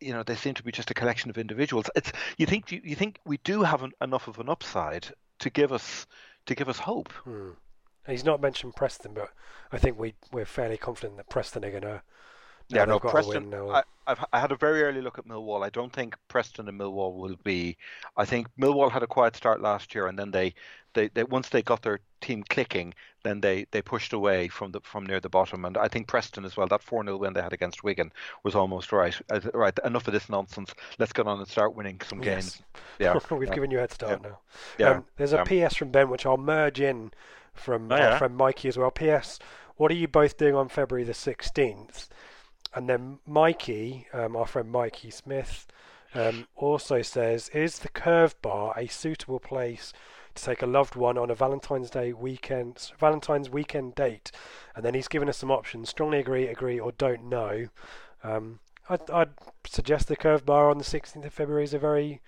[0.00, 1.90] you know, they seem to be just a collection of individuals.
[1.94, 5.06] It's you think you, you think we do have an, enough of an upside
[5.40, 6.06] to give us
[6.46, 7.12] to give us hope.
[7.24, 7.50] Hmm.
[8.06, 9.28] He's not mentioned Preston, but
[9.70, 12.02] I think we we're fairly confident that Preston are going to.
[12.70, 13.54] Yeah, no, they've got to Preston.
[13.54, 15.64] I, I've, I had a very early look at Millwall.
[15.64, 17.76] I don't think Preston and Millwall will be.
[18.16, 20.54] I think Millwall had a quiet start last year, and then they,
[20.94, 24.80] they, they once they got their team clicking, then they, they pushed away from the
[24.82, 25.64] from near the bottom.
[25.64, 26.66] And I think Preston as well.
[26.68, 28.12] That four 0 win they had against Wigan
[28.44, 29.18] was almost right.
[29.30, 30.72] Uh, Right, enough of this nonsense.
[30.98, 32.58] Let's get on and start winning some games.
[32.58, 32.62] Yes.
[32.98, 33.54] Yeah, We've yeah.
[33.54, 34.38] given you a head start now.
[34.78, 35.68] Yeah, Um, there's a yeah.
[35.68, 37.12] PS from Ben, which I'll merge in
[37.54, 38.18] from Oh, our yeah.
[38.18, 38.90] friend Mikey as well.
[38.90, 39.38] PS,
[39.76, 42.08] what are you both doing on February the 16th?
[42.74, 45.66] And then Mikey, um, our friend Mikey Smith,
[46.14, 49.92] um, also says, is the Curve Bar a suitable place
[50.34, 54.30] to take a loved one on a Valentine's Day weekend, Valentine's weekend date?
[54.74, 57.68] And then he's given us some options: strongly agree, agree, or don't know.
[58.22, 59.30] Um, I'd, I'd
[59.66, 62.20] suggest the Curve Bar on the 16th of February is a very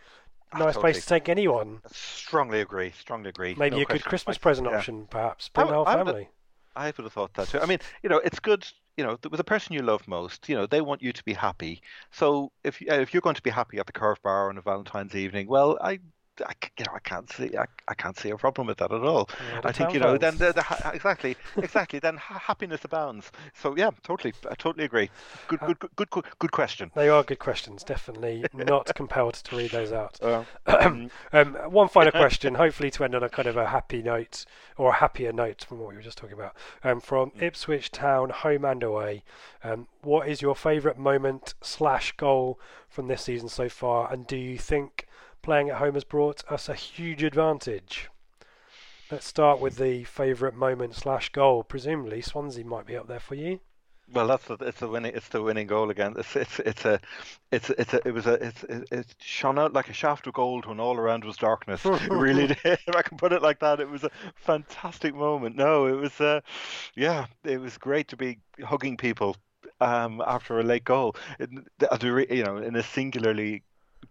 [0.59, 1.81] nice place to take anyone.
[1.91, 2.93] Strongly agree.
[2.99, 3.55] Strongly agree.
[3.59, 4.05] Maybe No a good.
[4.05, 4.77] Christmas present yeah.
[4.77, 5.51] option, perhaps.
[5.55, 6.29] The whole family.
[6.75, 7.61] I would have thought that too.
[7.61, 8.67] I mean, you know, it's good.
[8.97, 11.33] You know, with the person you love most, you know, they want you to be
[11.35, 11.83] happy.
[12.11, 14.63] So if uh, if you're going to be happy at the Curve Bar on a
[14.63, 16.01] Valentine's evening, well, I,
[16.41, 19.03] I you know, I can't see, I, I can't see a problem with that at
[19.03, 19.29] all.
[19.53, 23.31] Yeah, I think you know, then the, the, exactly, exactly, then happiness abounds.
[23.55, 25.11] So yeah, totally, I totally agree.
[25.49, 26.91] Good, good, good, good, good, good question.
[26.95, 27.85] They are good questions.
[27.85, 30.19] Definitely not compelled to read those out.
[30.23, 30.45] Uh,
[31.33, 34.47] um, one final question, hopefully to end on a kind of a happy note
[34.79, 36.57] or a happier note from what we were just talking about.
[36.83, 39.23] Um, from Ipswich Town, home and away.
[39.63, 42.59] Um, what is your favourite moment slash goal
[42.89, 44.11] from this season so far?
[44.11, 45.07] And do you think
[45.43, 48.09] playing at home has brought us a huge advantage?
[49.11, 51.65] Let's start with the favourite moment slash goal.
[51.65, 53.61] Presumably Swansea might be up there for you.
[54.13, 56.15] Well, that's the, it's the winning it's the winning goal again.
[56.19, 57.01] It's it's it's a
[57.51, 60.35] it's it's a, it was a it's it, it shone out like a shaft of
[60.35, 61.85] gold when all around was darkness.
[61.85, 62.59] it really did.
[62.65, 65.57] If I can put it like that, it was a fantastic moment.
[65.57, 66.41] No, it was uh,
[66.95, 69.37] yeah, it was great to be hugging people
[69.81, 71.17] um, after a late goal.
[71.39, 71.51] It,
[72.31, 73.63] you know, in a singularly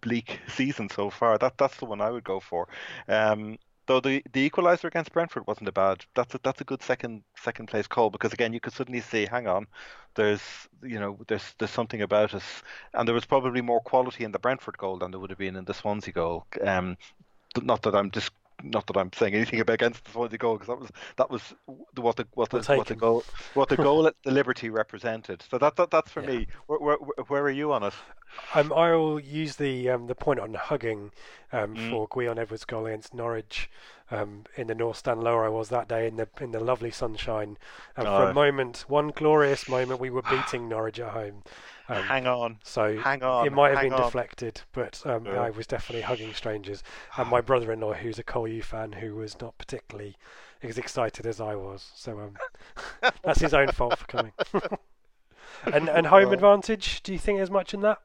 [0.02, 2.68] bleak season so far, that that's the one I would go for.
[3.08, 3.58] Um,
[3.88, 6.06] Though the, the equaliser against Brentford wasn't a bad.
[6.16, 9.26] That's a that's a good second second place call because again you could suddenly see,
[9.26, 9.68] hang on,
[10.16, 10.42] there's
[10.84, 12.64] you know there's there's something about us,
[12.94, 15.56] and there was probably more quality in the Brentford goal than there would have been
[15.56, 16.46] in the Swansea goal.
[16.64, 16.96] Um,
[17.62, 18.32] not that I'm just
[18.64, 21.54] not that I'm saying anything against the Swansea goal because that was that was
[21.96, 23.24] what the what the, what the goal
[23.56, 25.44] what the goal at the Liberty represented.
[25.50, 26.30] So that, that that's for yeah.
[26.30, 26.48] me.
[26.68, 26.98] Where, where,
[27.28, 27.94] where, are you on it?
[28.54, 31.12] Um, I'll use the um, the point on hugging
[31.52, 31.90] um, mm.
[31.90, 33.70] for Gwion Edwards' goal against Norwich
[34.10, 36.92] um, in the North Stand lower I was that day in the in the lovely
[36.92, 37.58] sunshine.
[37.96, 38.18] And oh.
[38.18, 41.44] for a moment, one glorious moment, we were beating Norwich at home.
[41.88, 42.60] Um, hang on.
[42.64, 43.48] So hang on.
[43.48, 44.02] It might have been on.
[44.02, 46.84] deflected, but um, I was definitely hugging strangers.
[47.18, 50.18] And my brother-in-law, who's a Col U fan, who was not particularly
[50.64, 51.90] as excited as I was.
[51.96, 54.34] So um, that's his own fault for coming.
[55.66, 57.02] and and home advantage.
[57.04, 58.00] Do you think there's much in that?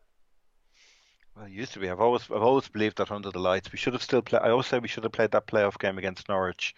[1.37, 1.91] Well, it used to be.
[1.91, 4.43] I've always I've always believed that under the lights we should have still played.
[4.43, 6.75] I always say we should have played that playoff game against Norwich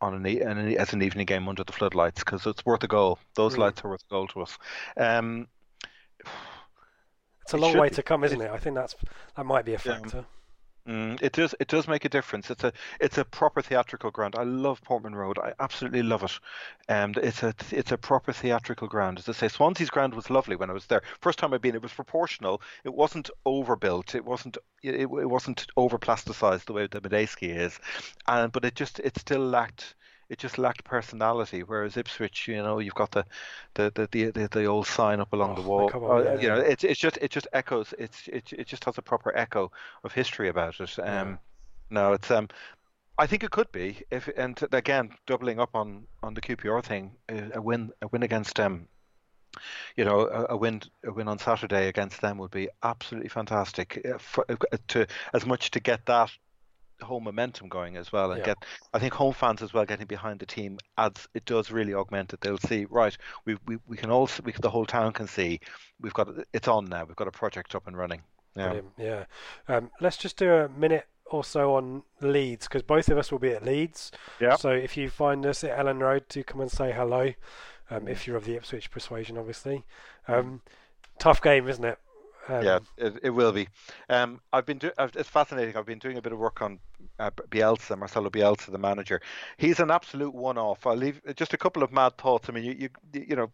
[0.00, 3.18] on an, an as an evening game under the floodlights because it's worth a goal.
[3.34, 3.58] Those mm.
[3.58, 4.58] lights are worth a goal to us.
[4.96, 5.46] Um,
[7.42, 8.50] it's a long way to come, isn't it?
[8.50, 8.96] I think that's
[9.36, 10.24] that might be a factor.
[10.88, 11.54] Mm, it does.
[11.60, 12.50] It does make a difference.
[12.50, 14.34] It's a it's a proper theatrical ground.
[14.38, 15.38] I love Portman Road.
[15.38, 16.38] I absolutely love it.
[16.88, 19.18] And it's a it's a proper theatrical ground.
[19.18, 21.02] As I say, Swansea's ground was lovely when I was there.
[21.20, 22.62] First time I've been, it was proportional.
[22.84, 24.14] It wasn't overbuilt.
[24.14, 27.78] It wasn't it, it wasn't over plasticized the way the Madejski is,
[28.26, 29.94] and but it just it still lacked
[30.28, 31.62] it just lacked personality.
[31.62, 33.24] Whereas Ipswich, you know, you've got the
[33.74, 35.90] the the the, the old sign up along oh, the wall.
[35.92, 36.40] On, uh, yeah.
[36.40, 37.94] You know, it's it's just it just echoes.
[37.98, 39.72] It's it it just has a proper echo
[40.04, 40.98] of history about it.
[40.98, 41.36] Um, yeah.
[41.90, 42.48] no, it's um.
[43.20, 47.16] I think it could be if, and again, doubling up on, on the QPR thing,
[47.28, 48.88] a win a win against them, um,
[49.96, 54.00] you know, a, a, win a win on Saturday against them would be absolutely fantastic.
[54.04, 56.30] Uh, for, uh, to as much to get that
[57.00, 58.46] whole momentum going as well and yeah.
[58.46, 61.94] get I think home fans as well getting behind the team adds it does really
[61.94, 62.40] augment it.
[62.40, 65.60] They'll see right we we, we can all we, the whole town can see
[66.00, 68.22] we've got it's on now we've got a project up and running.
[68.56, 68.64] Yeah.
[68.64, 68.88] Brilliant.
[68.98, 69.24] yeah.
[69.68, 73.38] Um, let's just do a minute or so on Leeds because both of us will
[73.38, 74.10] be at Leeds.
[74.40, 74.56] Yeah.
[74.56, 77.32] So if you find us at Elland Road do come and say hello
[77.90, 79.84] um, if you're of the Ipswich persuasion obviously.
[80.26, 80.62] Um,
[81.18, 81.98] tough game isn't it
[82.48, 83.68] um, yeah, it, it will be.
[84.08, 85.76] Um, I've been do- it's fascinating.
[85.76, 86.78] I've been doing a bit of work on
[87.18, 89.20] uh, Bielsa, Marcelo Bielsa, the manager.
[89.56, 90.86] He's an absolute one-off.
[90.86, 92.48] I'll leave just a couple of mad thoughts.
[92.48, 92.88] I mean, you you,
[93.28, 93.50] you know,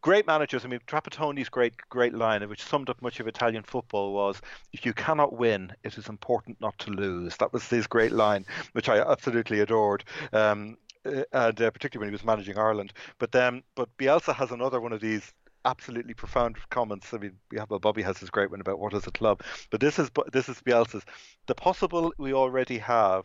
[0.00, 0.64] great managers.
[0.64, 4.40] I mean, Trapattoni's great great line, which summed up much of Italian football, was
[4.72, 7.36] if you cannot win, it is important not to lose.
[7.38, 10.04] That was his great line, which I absolutely adored.
[10.32, 12.92] Um, uh, and uh, particularly when he was managing Ireland.
[13.18, 15.32] But then, but Bielsa has another one of these
[15.68, 17.12] absolutely profound comments.
[17.12, 19.80] I mean, we have Bobby has his great one about what is a club, but
[19.80, 21.04] this is this is Bielsa's.
[21.46, 23.24] The possible we already have.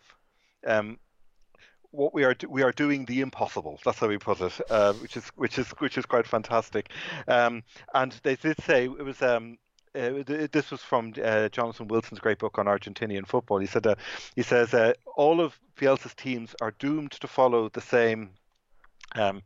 [0.66, 1.00] Um,
[1.92, 3.80] what we are we are doing the impossible.
[3.86, 6.90] That's how we put it, uh, which is which is which is quite fantastic.
[7.28, 7.64] Um,
[7.94, 9.58] and they did say it was um,
[9.96, 13.60] uh, this was from uh, Jonathan Wilson's great book on Argentinian football.
[13.60, 13.96] He said uh,
[14.36, 18.32] he says uh, all of Bielsa's teams are doomed to follow the same
[19.16, 19.44] um,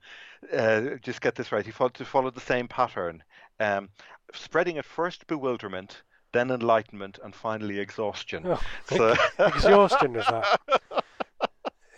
[0.56, 1.66] uh, just get this right.
[1.66, 3.24] He followed to follow the same pattern,
[3.60, 3.90] um,
[4.34, 6.04] spreading at first bewilderment,
[6.34, 8.44] then enlightenment, and finally exhaustion.
[8.46, 10.60] Oh, so, exhaustion was that.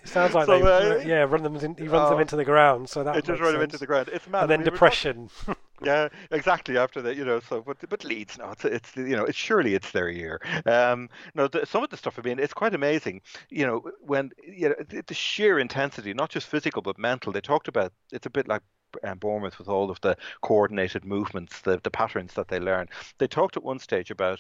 [0.02, 1.56] It sounds like so, they, uh, yeah, run them.
[1.58, 2.90] In, he runs uh, them into the ground.
[2.90, 4.10] So that it just run them into the ground.
[4.12, 4.44] It's mad.
[4.44, 5.30] And then depression.
[5.84, 6.78] yeah, exactly.
[6.78, 7.40] After that, you know.
[7.40, 10.42] So, but but Leeds, no, it's it's you know, it's surely it's their year.
[10.66, 12.20] Um, no, the, some of the stuff.
[12.20, 13.22] I mean, it's quite amazing.
[13.50, 17.32] You know, when you know the, the sheer intensity, not just physical but mental.
[17.32, 18.62] They talked about it's a bit like
[19.04, 22.88] um, Bournemouth with all of the coordinated movements, the, the patterns that they learn.
[23.18, 24.40] They talked at one stage about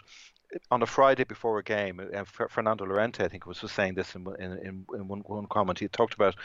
[0.72, 4.16] on a Friday before a game, uh, Fernando Llorente, I think, was, was saying this
[4.16, 5.78] in, in, in one, one comment.
[5.78, 6.36] He talked about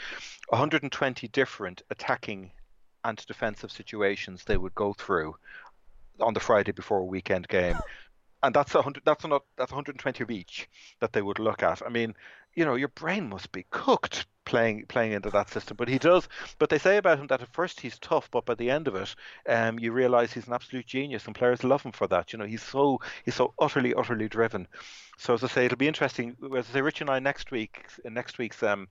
[0.49, 2.51] 120 different attacking
[3.05, 5.35] and defensive situations they would go through
[6.19, 7.77] on the Friday before a weekend game.
[8.43, 9.03] and that's a hundred.
[9.05, 9.43] That's not.
[9.57, 10.69] That's 120 of each
[10.99, 11.81] that they would look at.
[11.85, 12.13] I mean,
[12.53, 15.75] you know, your brain must be cooked playing playing into that system.
[15.77, 16.27] But he does.
[16.59, 18.95] But they say about him that at first he's tough, but by the end of
[18.95, 19.15] it,
[19.47, 22.33] um, you realise he's an absolute genius, and players love him for that.
[22.33, 24.67] You know, he's so he's so utterly utterly driven.
[25.17, 26.35] So as I say, it'll be interesting.
[26.57, 28.87] As I say, Rich and I next week next week's um,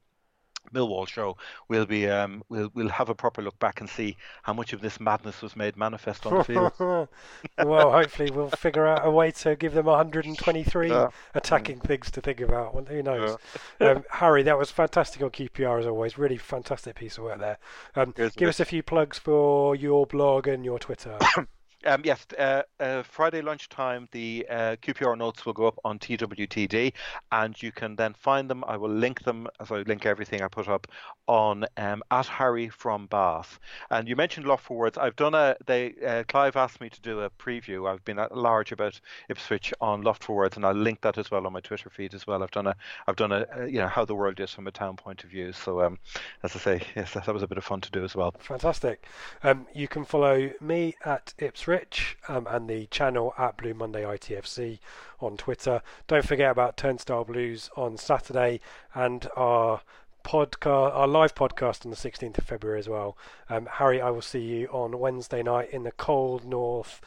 [0.73, 1.37] Millwall show,
[1.69, 4.81] we'll be um, we'll we'll have a proper look back and see how much of
[4.81, 6.73] this madness was made manifest on the field.
[7.65, 11.09] well, hopefully we'll figure out a way to give them 123 Yeah.
[11.35, 12.75] attacking things to think about.
[12.75, 13.37] Well, who knows?
[13.81, 16.19] um, Harry, that was fantastic on QPR as always.
[16.19, 17.59] Really fantastic piece of work there.
[17.95, 18.49] Um, give mate.
[18.49, 21.19] us a few plugs for your blog and your Twitter.
[21.87, 26.93] Um, yes, uh, uh, Friday lunchtime, the uh, QPR notes will go up on TWTD,
[27.33, 28.65] and you can then find them.
[28.67, 30.87] I will link them, as I link everything I put up
[31.27, 33.59] on um, at Harry from Bath.
[33.91, 34.97] And you mentioned Loft for Words.
[34.97, 35.57] I've done a.
[35.67, 37.91] They uh, Clive asked me to do a preview.
[37.91, 38.99] I've been at large about
[39.29, 42.15] Ipswich on Loft for Words, and I'll link that as well on my Twitter feed
[42.15, 42.43] as well.
[42.43, 42.77] I've done a.
[43.07, 43.47] I've done a.
[43.57, 45.53] uh you know how the world is from a town point of view.
[45.53, 45.99] So um,
[46.43, 48.35] as I say, yes, that, that was a bit of fun to do as well.
[48.39, 49.07] Fantastic.
[49.43, 51.74] Um, you can follow me at Ipswich
[52.29, 54.79] um, and the channel at Blue Monday ITFC
[55.21, 55.83] on Twitter.
[56.07, 58.61] Don't forget about Turnstile Blues on Saturday
[58.95, 59.81] and our
[60.25, 63.17] podcast, our live podcast on the 16th of February as well.
[63.49, 67.01] Um, Harry, I will see you on Wednesday night in the cold north.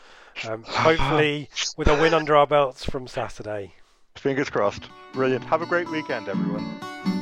[0.48, 3.74] Um, hopefully, with a win under our belts from Saturday.
[4.16, 4.90] Fingers crossed.
[5.14, 5.44] Brilliant.
[5.46, 7.17] Have a great weekend, everyone.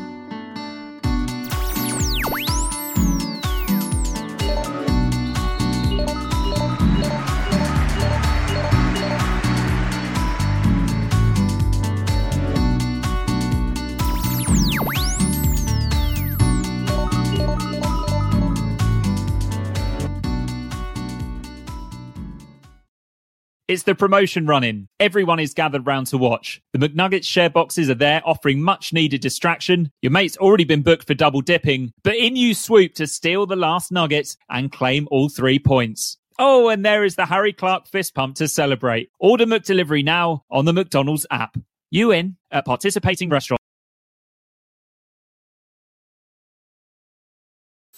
[23.67, 24.89] It's the promotion running.
[24.99, 26.61] Everyone is gathered round to watch.
[26.73, 29.91] The McNuggets share boxes are there offering much needed distraction.
[30.03, 33.55] Your mate's already been booked for double dipping, but in you swoop to steal the
[33.55, 36.17] last nugget and claim all three points.
[36.37, 39.09] Oh, and there is the Harry Clark fist pump to celebrate.
[39.19, 41.57] Order McDelivery now on the McDonald's app.
[41.89, 43.63] You in at participating restaurants.